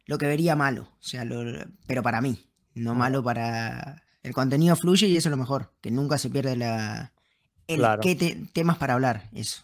[0.05, 0.83] lo que vería malo.
[0.83, 1.25] O sea,
[1.87, 2.39] pero para mí,
[2.73, 4.03] no malo para.
[4.21, 7.13] El contenido fluye y eso es lo mejor, que nunca se pierde la.
[7.67, 9.63] El qué temas para hablar, eso.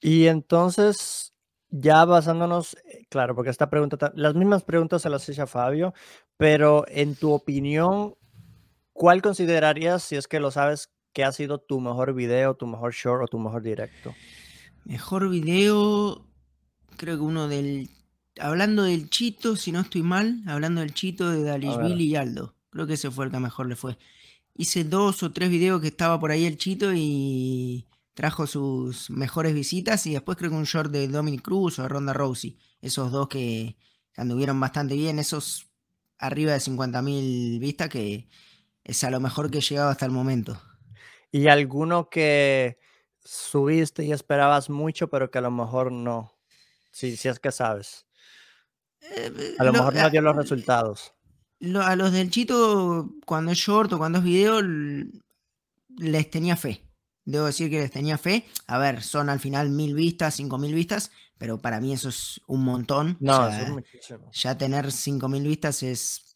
[0.00, 1.34] Y entonces,
[1.70, 5.94] ya basándonos, eh, claro, porque esta pregunta, las mismas preguntas se las hice a Fabio,
[6.36, 8.14] pero en tu opinión,
[8.92, 12.92] ¿cuál considerarías, si es que lo sabes, ¿Qué ha sido tu mejor video, tu mejor
[12.92, 14.14] short o tu mejor directo?
[14.84, 16.26] Mejor video,
[16.96, 17.90] creo que uno del...
[18.40, 22.54] Hablando del Chito, si no estoy mal, hablando del Chito de Dalishvili y Aldo.
[22.70, 23.98] Creo que ese fue el que mejor le fue.
[24.54, 29.52] Hice dos o tres videos que estaba por ahí el Chito y trajo sus mejores
[29.52, 32.56] visitas y después creo que un short de Dominic Cruz o de Ronda Rousey.
[32.80, 33.76] Esos dos que
[34.16, 35.66] anduvieron bastante bien, esos
[36.18, 38.28] arriba de 50.000 vistas que
[38.84, 40.58] es a lo mejor que he llegado hasta el momento.
[41.32, 42.78] Y alguno que
[43.24, 46.32] subiste y esperabas mucho, pero que a lo mejor no.
[46.90, 48.06] Si, si es que sabes.
[49.00, 51.14] Eh, a lo, mejor no dio los resultados.
[51.80, 54.60] a los del Chito, cuando es short o cuando es video,
[55.98, 56.86] les tenía fe.
[57.24, 58.44] Debo decir que les tenía fe.
[58.66, 62.40] A ver, son al final mil vistas, cinco mil vistas, pero para mí eso es
[62.46, 63.16] un montón.
[63.20, 63.48] No,
[64.32, 66.31] Ya tener cinco mil vistas es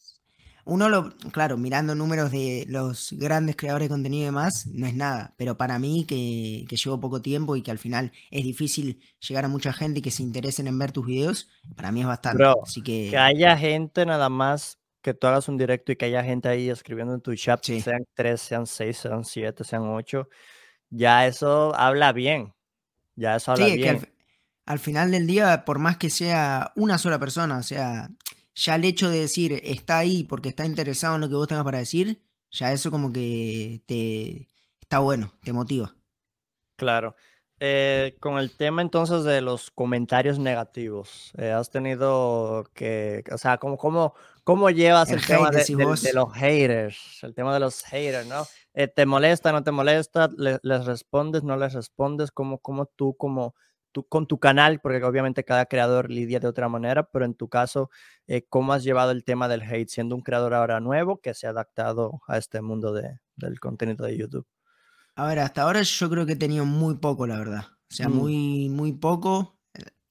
[0.67, 4.93] uno lo, claro, mirando números de los grandes creadores de contenido y demás, no es
[4.93, 5.33] nada.
[5.37, 9.47] Pero para mí, que, llevo poco tiempo y que al final es difícil llegar a
[9.47, 12.43] mucha gente y que se interesen en ver tus videos, para mí es bastante.
[12.61, 13.07] Así que...
[13.09, 16.69] que haya gente nada más que tú hagas un directo y que haya gente ahí
[16.69, 20.27] escribiendo en tu chat, sean tres, sean seis, sean siete, sean ocho,
[20.89, 22.53] ya eso habla bien.
[23.15, 24.01] Ya eso habla bien.
[24.01, 24.13] Que
[24.65, 28.09] al final del día, por más que sea una sola persona, o sea,
[28.57, 31.63] ya el hecho de decir está ahí porque está interesado en lo que vos tengas
[31.63, 34.47] para decir, ya eso como que te
[34.81, 35.95] está bueno, te motiva.
[36.75, 37.15] Claro.
[37.59, 43.57] Eh, con el tema entonces de los comentarios negativos, eh, has tenido que, o sea,
[43.57, 45.65] ¿cómo, cómo, cómo llevas el, tema de,
[46.13, 47.23] los haters?
[47.23, 48.45] El tema de los haters, ¿no?
[48.73, 50.29] Eh, ¿Te molesta, no te molesta?
[50.35, 52.31] ¿Les, respondes, no les respondes?
[52.31, 53.55] ¿Cómo, cómo tú, como
[53.97, 57.49] tú con tu canal, porque obviamente cada creador lidia de otra manera, pero en tu
[57.49, 57.89] caso,
[58.49, 61.49] ¿cómo has llevado el tema del hate siendo un creador ahora nuevo que se ha
[61.49, 64.45] adaptado a este mundo de, del contenido de YouTube?
[65.15, 67.65] A ver, hasta ahora yo creo que he tenido muy poco, la verdad.
[67.89, 68.13] O sea, mm.
[68.13, 69.57] muy, muy poco.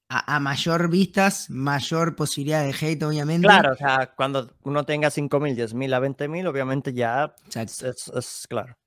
[0.09, 3.45] A, mayor vistas, mayor posibilidad de hate, obviamente.
[3.45, 8.77] Claro, o sea, cuando uno tenga 5.000, 10.000 a 20.000, obviamente ya es, claro.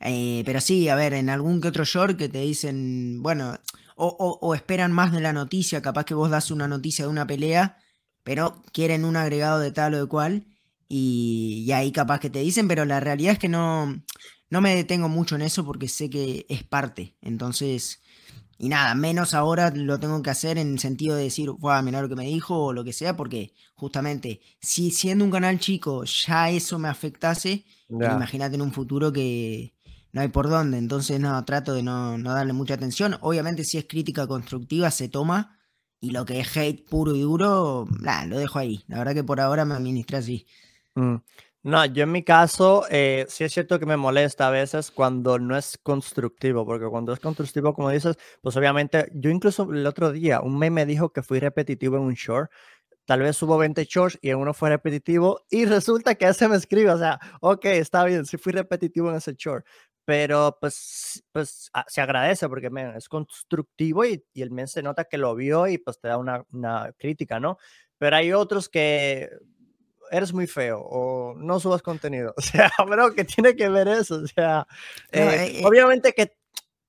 [0.00, 3.58] Eh, pero sí, a ver, en algún que otro short que te dicen, bueno,
[3.96, 7.78] o, esperan más de la noticia, capaz que vos das una noticia de una pelea,
[8.22, 10.46] pero quieren un agregado de tal o de cual,
[10.88, 14.02] y, y ahí capaz que te dicen, pero la realidad es que no,
[14.50, 17.16] no me detengo mucho en eso porque sé que es parte.
[17.20, 18.00] Entonces,
[18.58, 22.02] y nada, menos ahora lo tengo que hacer en el sentido de decir, a mirar
[22.02, 26.04] lo que me dijo o lo que sea, porque justamente, si siendo un canal chico
[26.04, 29.75] ya eso me afectase, imagínate en un futuro que
[30.16, 30.78] no hay por dónde.
[30.78, 33.18] Entonces, no, trato de no, darle mucha atención.
[33.20, 35.58] Obviamente, si es crítica constructiva, se toma.
[36.00, 37.86] Y lo que es hate puro y duro,
[38.26, 38.82] lo dejo ahí.
[38.88, 40.46] La verdad que por ahora me administré así.
[40.94, 41.16] Mm.
[41.64, 45.38] No, yo en mi caso, eh, sí es cierto que me molesta a veces cuando
[45.38, 50.12] no es constructivo, porque cuando es constructivo, como dices, pues obviamente, yo incluso el otro
[50.12, 52.50] día, un meme dijo que fui repetitivo en un short,
[53.04, 56.56] tal vez subo 20 shorts y en uno fue repetitivo y resulta que ese me
[56.56, 59.66] escribe, o sea, ok, está bien, sí fui repetitivo en ese short,
[60.06, 65.04] pero pues, pues ah, se agradece porque es constructivo y, y, el men se nota
[65.04, 67.58] que lo vio y pues te da una, una crítica, ¿no?
[67.98, 69.28] Pero hay otros que
[70.12, 72.34] eres muy feo o no subas contenido.
[72.38, 74.22] O sea, pero que tiene que ver eso.
[74.22, 74.66] O sea,
[75.10, 75.62] eh, eh, eh.
[75.64, 76.36] obviamente que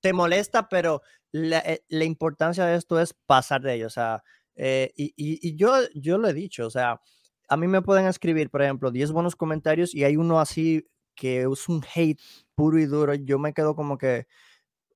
[0.00, 1.02] te molesta, pero
[1.32, 3.88] la, la, importancia de esto es pasar de ello.
[3.88, 4.22] O sea,
[4.56, 7.00] y, y, yo, yo lo he dicho, o sea,
[7.48, 10.86] a mí me pueden escribir, por ejemplo, 10 buenos comentarios y hay uno así
[11.18, 12.20] que es un hate
[12.54, 13.14] puro y duro.
[13.14, 14.26] Yo me quedo como que,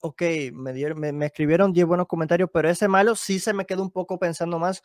[0.00, 0.22] ok,
[0.54, 3.82] me, dieron, me, me escribieron 10 buenos comentarios, pero ese malo sí se me quedó
[3.82, 4.82] un poco pensando más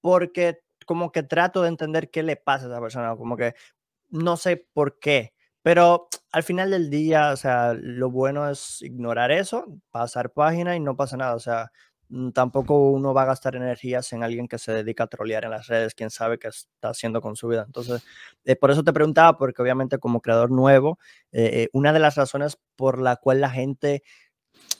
[0.00, 3.54] porque como que trato de entender qué le pasa a esa persona, como que
[4.10, 9.30] no sé por qué, pero al final del día, o sea, lo bueno es ignorar
[9.32, 11.72] eso, pasar página y no pasa nada, o sea,
[12.32, 15.66] tampoco uno va a gastar energías en alguien que se dedica a trolear en las
[15.66, 17.64] redes, quién sabe qué está haciendo con su vida.
[17.66, 18.02] Entonces,
[18.44, 20.98] eh, por eso te preguntaba, porque obviamente como creador nuevo,
[21.32, 24.02] eh, eh, una de las razones por la cual la gente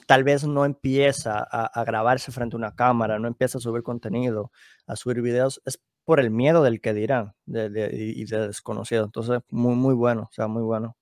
[0.07, 3.83] tal vez no empieza a, a, grabarse frente a una cámara, no empieza a subir
[3.83, 4.51] contenido,
[4.87, 9.05] a subir videos, es por el miedo del que dirán de, y de desconocido.
[9.05, 10.97] Entonces, muy, muy bueno, o sea, muy bueno.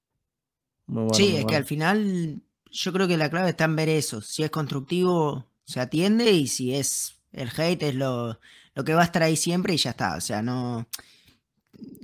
[1.13, 4.19] sí, es que al final yo creo que la clave está en ver eso.
[4.19, 8.39] Si es constructivo, se atiende y si es el hate es lo,
[8.73, 10.15] lo que va a estar ahí siempre y ya está.
[10.15, 10.87] O sea, no,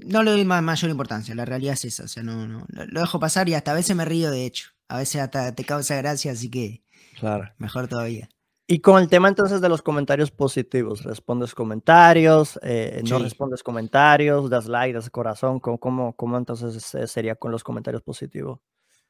[0.05, 1.33] no le doy mayor importancia.
[1.33, 2.03] La realidad es esa.
[2.03, 4.69] O sea, no, no, lo dejo pasar y hasta a veces me río de hecho.
[4.89, 6.83] A veces hasta te causa gracia, así que
[7.17, 7.49] claro.
[7.57, 8.29] mejor todavía.
[8.67, 14.49] Y con el tema entonces de los comentarios positivos, respondes comentarios, eh, no respondes comentarios,
[14.49, 18.59] das like, das corazón, ¿cómo, cómo, entonces sería con los comentarios positivos?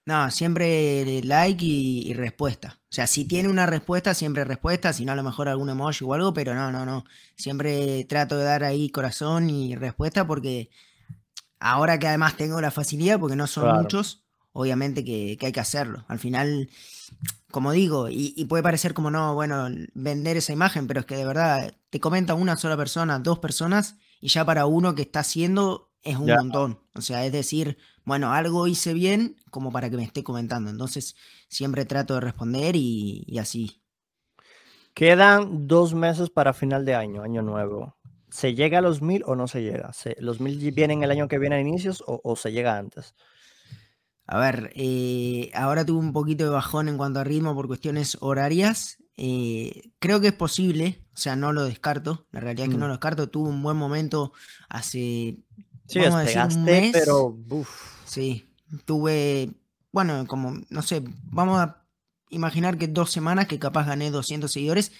[0.06, 2.80] No, siempre like y, respuesta.
[2.84, 6.04] O sea, si tiene una respuesta, siempre respuesta, si no a lo mejor algún emoji
[6.04, 7.06] o algo, pero no, no, no.
[7.36, 10.70] Siempre trato de dar ahí corazón y respuesta porque
[11.60, 15.62] ahora que además tengo la facilidad, porque no son muchos, obviamente que, que hay que
[15.62, 16.04] hacerlo.
[16.10, 16.70] Al final
[17.54, 21.24] como digo, y, puede parecer como no, bueno, vender esa imagen, pero es que de
[21.24, 25.92] verdad te comenta una sola persona, dos personas, y ya para uno que está haciendo
[26.02, 26.80] es un montón.
[26.96, 30.70] O sea, es decir, bueno, algo hice bien como para que me esté comentando.
[30.70, 31.16] Entonces,
[31.48, 33.82] siempre trato de responder y, así.
[34.94, 37.96] Quedan dos meses para final de año, año nuevo.
[38.30, 39.92] ¿Se llega a los mil o no se llega?
[40.20, 43.16] ¿Los mil vienen el año que viene a inicios o se llega antes?
[44.26, 48.18] A ver, eh, ahora tuve un poquito de bajón en cuanto a ritmo por cuestiones
[48.22, 48.98] horarias.
[49.18, 52.26] Eh, creo que es posible, o sea, no lo descarto.
[52.32, 52.88] La realidad es que no mm.
[52.88, 53.30] lo descarto.
[53.30, 54.32] Tuve un buen momento
[54.70, 55.40] hace.
[55.94, 56.92] Sí, vamos a decir, un mes.
[56.92, 57.38] pero.
[58.06, 58.48] Sí,
[58.86, 59.52] tuve.
[59.92, 61.84] Bueno, como, no sé, vamos a
[62.30, 64.92] imaginar que dos semanas que capaz gané 200 seguidores,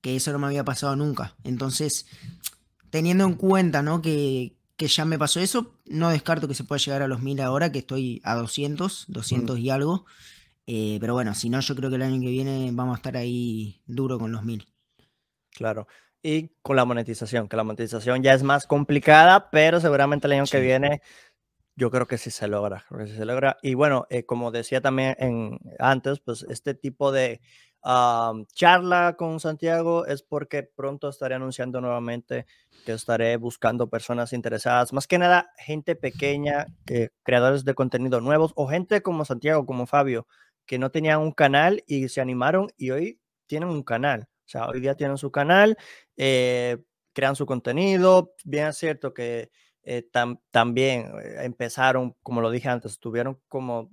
[0.00, 1.36] que eso no me había pasado nunca.
[1.44, 2.06] Entonces,
[2.90, 4.02] teniendo en cuenta, ¿no?
[4.02, 5.74] Que, que ya me pasó eso.
[5.86, 9.58] No descarto que se pueda llegar a los 1000 ahora, que estoy a 200, 200
[9.58, 10.04] y algo.
[10.66, 13.16] Eh, pero bueno, si no, yo creo que el año que viene vamos a estar
[13.16, 14.66] ahí duro con los 1000.
[15.50, 15.86] Claro.
[16.26, 20.44] Y con la monetización, que la monetización ya es más complicada, pero seguramente el año
[20.50, 21.02] que viene
[21.76, 23.58] yo creo que sí se logra, creo que sí se logra.
[23.60, 27.40] Y bueno, eh, como decía también en, antes, pues este tipo de
[28.54, 32.46] charla con Santiago es porque pronto estaré anunciando nuevamente
[32.86, 38.52] que estaré buscando personas interesadas, más que nada gente pequeña, eh, creadores de contenido nuevos
[38.56, 40.26] o gente como Santiago, como Fabio,
[40.64, 44.28] que no tenían un canal y se animaron y hoy tienen un canal.
[44.46, 45.76] O sea, hoy día tienen su canal,
[46.16, 46.78] eh,
[47.12, 48.32] crean su contenido.
[48.44, 49.50] Bien es cierto que
[49.82, 50.08] eh,
[50.50, 53.90] también empezaron, como lo dije antes, tuvieron como,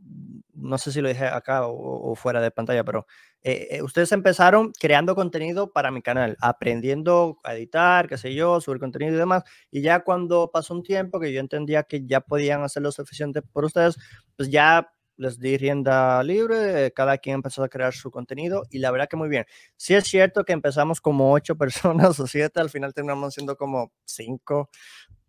[0.53, 3.05] no sé si lo dije acá o fuera de pantalla, pero
[3.43, 8.61] eh, eh, ustedes empezaron creando contenido para mi canal, aprendiendo a editar, qué sé yo,
[8.61, 9.43] subir contenido y demás.
[9.71, 13.41] Y ya cuando pasó un tiempo que yo entendía que ya podían hacer lo suficiente
[13.41, 13.97] por ustedes,
[14.37, 14.91] pues ya
[15.21, 19.15] les di rienda libre, cada quien empezó a crear su contenido y la verdad que
[19.15, 19.45] muy bien.
[19.77, 23.93] Sí es cierto que empezamos como ocho personas o siete, al final terminamos siendo como
[24.03, 24.69] cinco,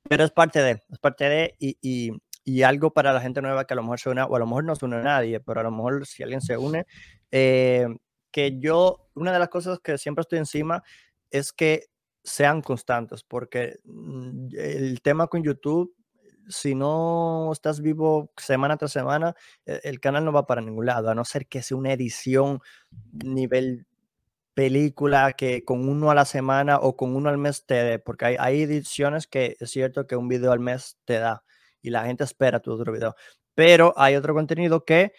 [0.08, 2.12] pero es parte de, es parte de y, y,
[2.44, 4.46] y algo para la gente nueva que a lo mejor se une, o a lo
[4.46, 6.86] mejor no se une a nadie, pero a lo mejor si alguien se une,
[7.30, 7.86] eh,
[8.30, 10.82] que yo, una de las cosas que siempre estoy encima
[11.30, 11.86] es que
[12.24, 15.94] sean constantes, porque mm, el tema con YouTube,
[16.48, 19.34] si no estás vivo semana tras semana,
[19.66, 22.60] e, el canal no va para ningún lado, a no ser que sea una edición
[23.24, 23.86] nivel
[24.54, 28.26] película que con uno a la semana o con uno al mes te dé, porque
[28.26, 31.44] hay, hay ediciones que es cierto que un video al mes te da
[31.80, 33.14] y la gente espera tu otro video,
[33.54, 35.12] pero hay otro contenido que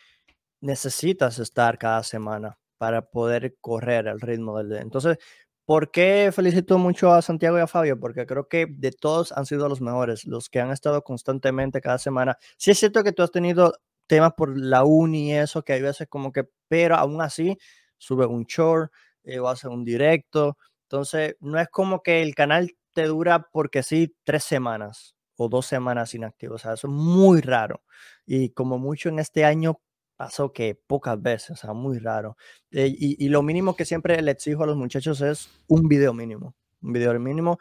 [0.62, 4.74] necesitas estar cada semana para poder correr al ritmo del...
[4.74, 5.18] Entonces,
[5.66, 8.00] ¿por qué felicito mucho a Santiago y a Fabio?
[8.00, 11.98] Porque creo que de todos han sido los mejores, los que han estado constantemente cada
[11.98, 12.38] semana.
[12.58, 13.74] Sí es cierto que tú has tenido
[14.08, 17.58] temas por la uni y eso, que hay veces como que, pero aún así,
[17.98, 18.92] sube un short
[19.24, 20.58] eh, o hace un directo.
[20.84, 25.66] Entonces, no es como que el canal te dura porque sí tres semanas o dos
[25.66, 26.56] semanas inactivo.
[26.56, 27.84] O sea, eso es muy raro.
[28.26, 29.80] Y como mucho en este año
[30.24, 32.38] pasó que pocas veces, o sea, muy raro.
[32.72, 36.14] Eh, y, y, lo mínimo que siempre le exijo a los muchachos es un video
[36.14, 37.60] mínimo, un video mínimo,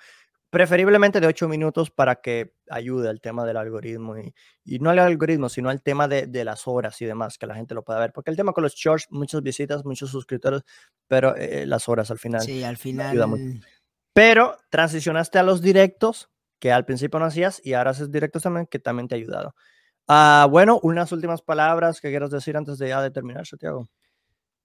[0.48, 4.32] preferiblemente de ocho minutos para que ayude al tema del algoritmo y,
[4.64, 7.56] y no al algoritmo, sino al tema de, de, las horas y demás, que la
[7.56, 8.12] gente lo pueda ver.
[8.12, 10.62] Porque el tema con los shorts, muchas visitas, muchos suscriptores,
[11.09, 12.43] pero eh, las horas al final.
[12.43, 13.60] Sí, al final.
[14.12, 16.30] Pero transicionaste a los directos,
[16.60, 19.56] que al principio no hacías, y ahora haces directos también, que también te ha ayudado.
[20.08, 23.88] Ah, bueno, unas últimas palabras que quieras decir antes de ya de terminar, Santiago.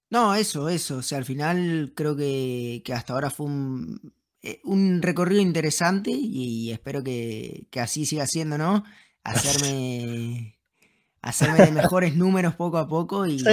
[0.09, 0.97] No, eso, eso.
[0.97, 6.71] O sea, al final creo que, hasta ahora fue un, eh, un recorrido interesante y,
[6.71, 8.83] espero que, así siga siendo, ¿no?
[9.23, 10.57] Hacerme,
[11.21, 13.43] hacerme de mejores números poco a poco y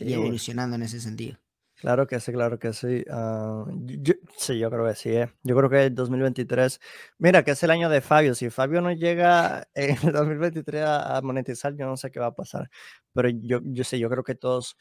[0.00, 1.41] evolucionando en ese sentido.
[1.82, 3.04] Claro que sí, claro que sí.
[3.10, 5.08] Ah, yo, sí, yo creo que sí.
[5.10, 5.28] ¿eh?
[5.42, 6.80] Yo creo que el 2023,
[7.18, 8.36] mira que es el año de Fabio.
[8.36, 12.34] Si Fabio no llega en el 2023 a, monetizar, yo no sé qué va a
[12.36, 12.70] pasar.
[13.12, 14.76] Pero yo, yo sé, yo creo que todos,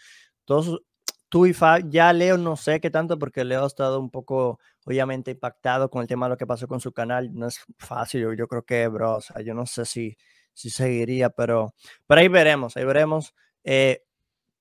[0.45, 0.83] todos,
[1.27, 4.59] tú y Fabio, ya Leo no sé qué tanto porque Leo ha estado un poco,
[4.85, 7.31] obviamente, impactado con el tema de lo que pasó con su canal.
[7.33, 10.17] No es fácil, yo, yo creo que, bro, o sea, yo no sé si,
[10.53, 11.73] si seguiría, pero,
[12.05, 13.33] pero ahí veremos, ahí veremos.
[13.63, 14.03] Eh,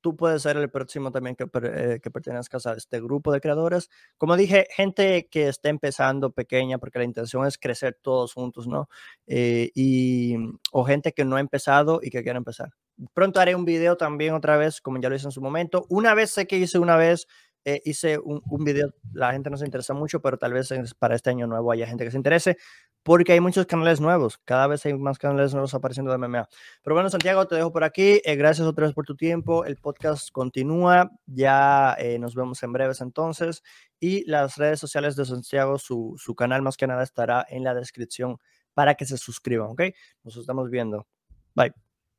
[0.00, 3.90] tú puedes ser el próximo también que, eh, que pertenezcas a este grupo de creadores.
[4.18, 8.88] Como dije, gente que esté empezando pequeña, porque la intención es crecer todos juntos, ¿no?
[9.26, 10.36] Eh, y,
[10.72, 12.72] o gente que no ha empezado y que quiere empezar.
[13.14, 15.86] Pronto haré un video también otra vez, como ya lo hice en su momento.
[15.88, 17.26] Una vez sé que hice una vez,
[17.64, 21.14] eh, hice un, un, video, la gente no se interesa mucho, pero tal vez para
[21.14, 22.56] este año nuevo haya gente que se interese
[23.02, 26.48] porque hay muchos canales nuevos, cada vez hay más canales nuevos apareciendo de MMA.
[26.82, 28.20] Pero bueno, Santiago, te dejo por aquí.
[28.24, 29.64] Eh, gracias otra vez por tu tiempo.
[29.64, 31.10] El podcast continúa.
[31.26, 33.62] Ya eh, nos vemos en breves entonces.
[33.98, 37.74] Y las redes sociales de Santiago, su, su canal más que nada estará en la
[37.74, 38.38] descripción
[38.74, 39.82] para que se suscriban, ¿ok?
[40.22, 41.06] Nos estamos viendo.
[41.54, 41.72] Bye.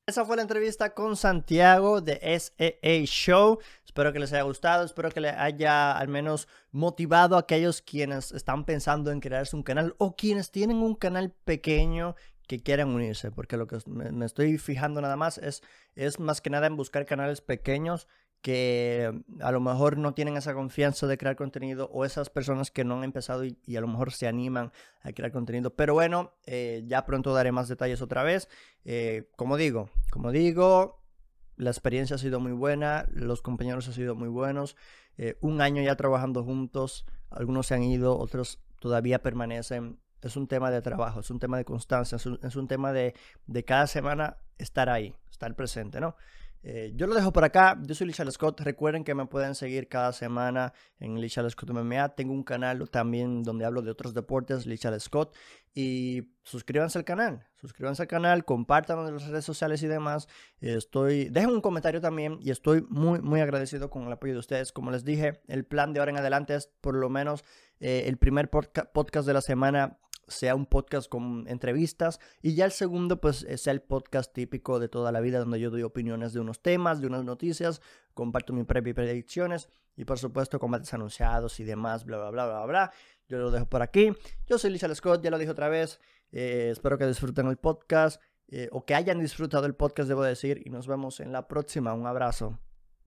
[0.08, 3.60] Esa fue la entrevista con Santiago de SEA Show.
[3.92, 8.32] Espero que les haya gustado, espero que les haya al menos motivado a aquellos quienes
[8.32, 12.16] están pensando en crearse un canal o quienes tienen un canal pequeño
[12.48, 15.62] que quieran unirse, porque lo que me, estoy fijando nada más es,
[15.96, 18.08] es más que nada en buscar canales pequeños
[18.42, 19.12] que
[19.42, 22.96] a lo mejor no tienen esa confianza de crear contenido o esas personas que no
[22.96, 25.76] han empezado y, a lo mejor se animan a crear contenido.
[25.76, 28.48] Pero bueno, eh, ya pronto daré más detalles otra vez.
[28.86, 31.01] Eh, como digo, como digo,
[31.62, 34.76] la experiencia ha sido muy buena, los compañeros han sido muy buenos.
[35.18, 40.00] Eh, un año ya trabajando juntos, algunos se han ido, otros todavía permanecen.
[40.24, 42.92] Es un tema de trabajo, es un tema de constancia, es un, es un tema
[42.94, 43.14] de,
[43.46, 46.16] de cada semana estar ahí, estar presente, ¿no?
[46.64, 47.78] Eh, yo lo dejo por acá.
[47.82, 48.62] Yo soy Lichal Scott.
[48.62, 52.10] Recuerden que me pueden seguir cada semana en Lichal Scott MMA.
[52.10, 55.36] Tengo un canal también donde hablo de otros deportes, Lichal Scott.
[55.74, 57.48] Y suscríbanse al canal.
[57.60, 60.28] Suscríbanse al canal, compartan en las redes sociales y demás.
[60.60, 64.72] Estoy, dejen un comentario también y estoy muy, muy agradecido con el apoyo de ustedes.
[64.72, 67.44] Como les dije, el plan de ahora en adelante es por lo menos
[67.80, 69.98] eh, el primer podcast de la semana
[70.32, 74.90] sea un podcast con entrevistas y ya el segundo pues sea el podcast típico de
[74.90, 77.82] toda la vida donde yo doy opiniones de unos temas, de unas noticias,
[78.14, 82.92] comparto mis predicciones y por supuesto combates anunciados y demás, bla, bla, bla, bla, bla.
[83.28, 84.12] Yo lo dejo por aquí.
[84.46, 86.00] Yo soy Lisa Scott, ya lo dije otra vez.
[86.32, 90.62] Eh, espero que disfruten el podcast eh, o que hayan disfrutado el podcast, debo decir,
[90.66, 91.94] y nos vemos en la próxima.
[91.94, 92.60] Un abrazo.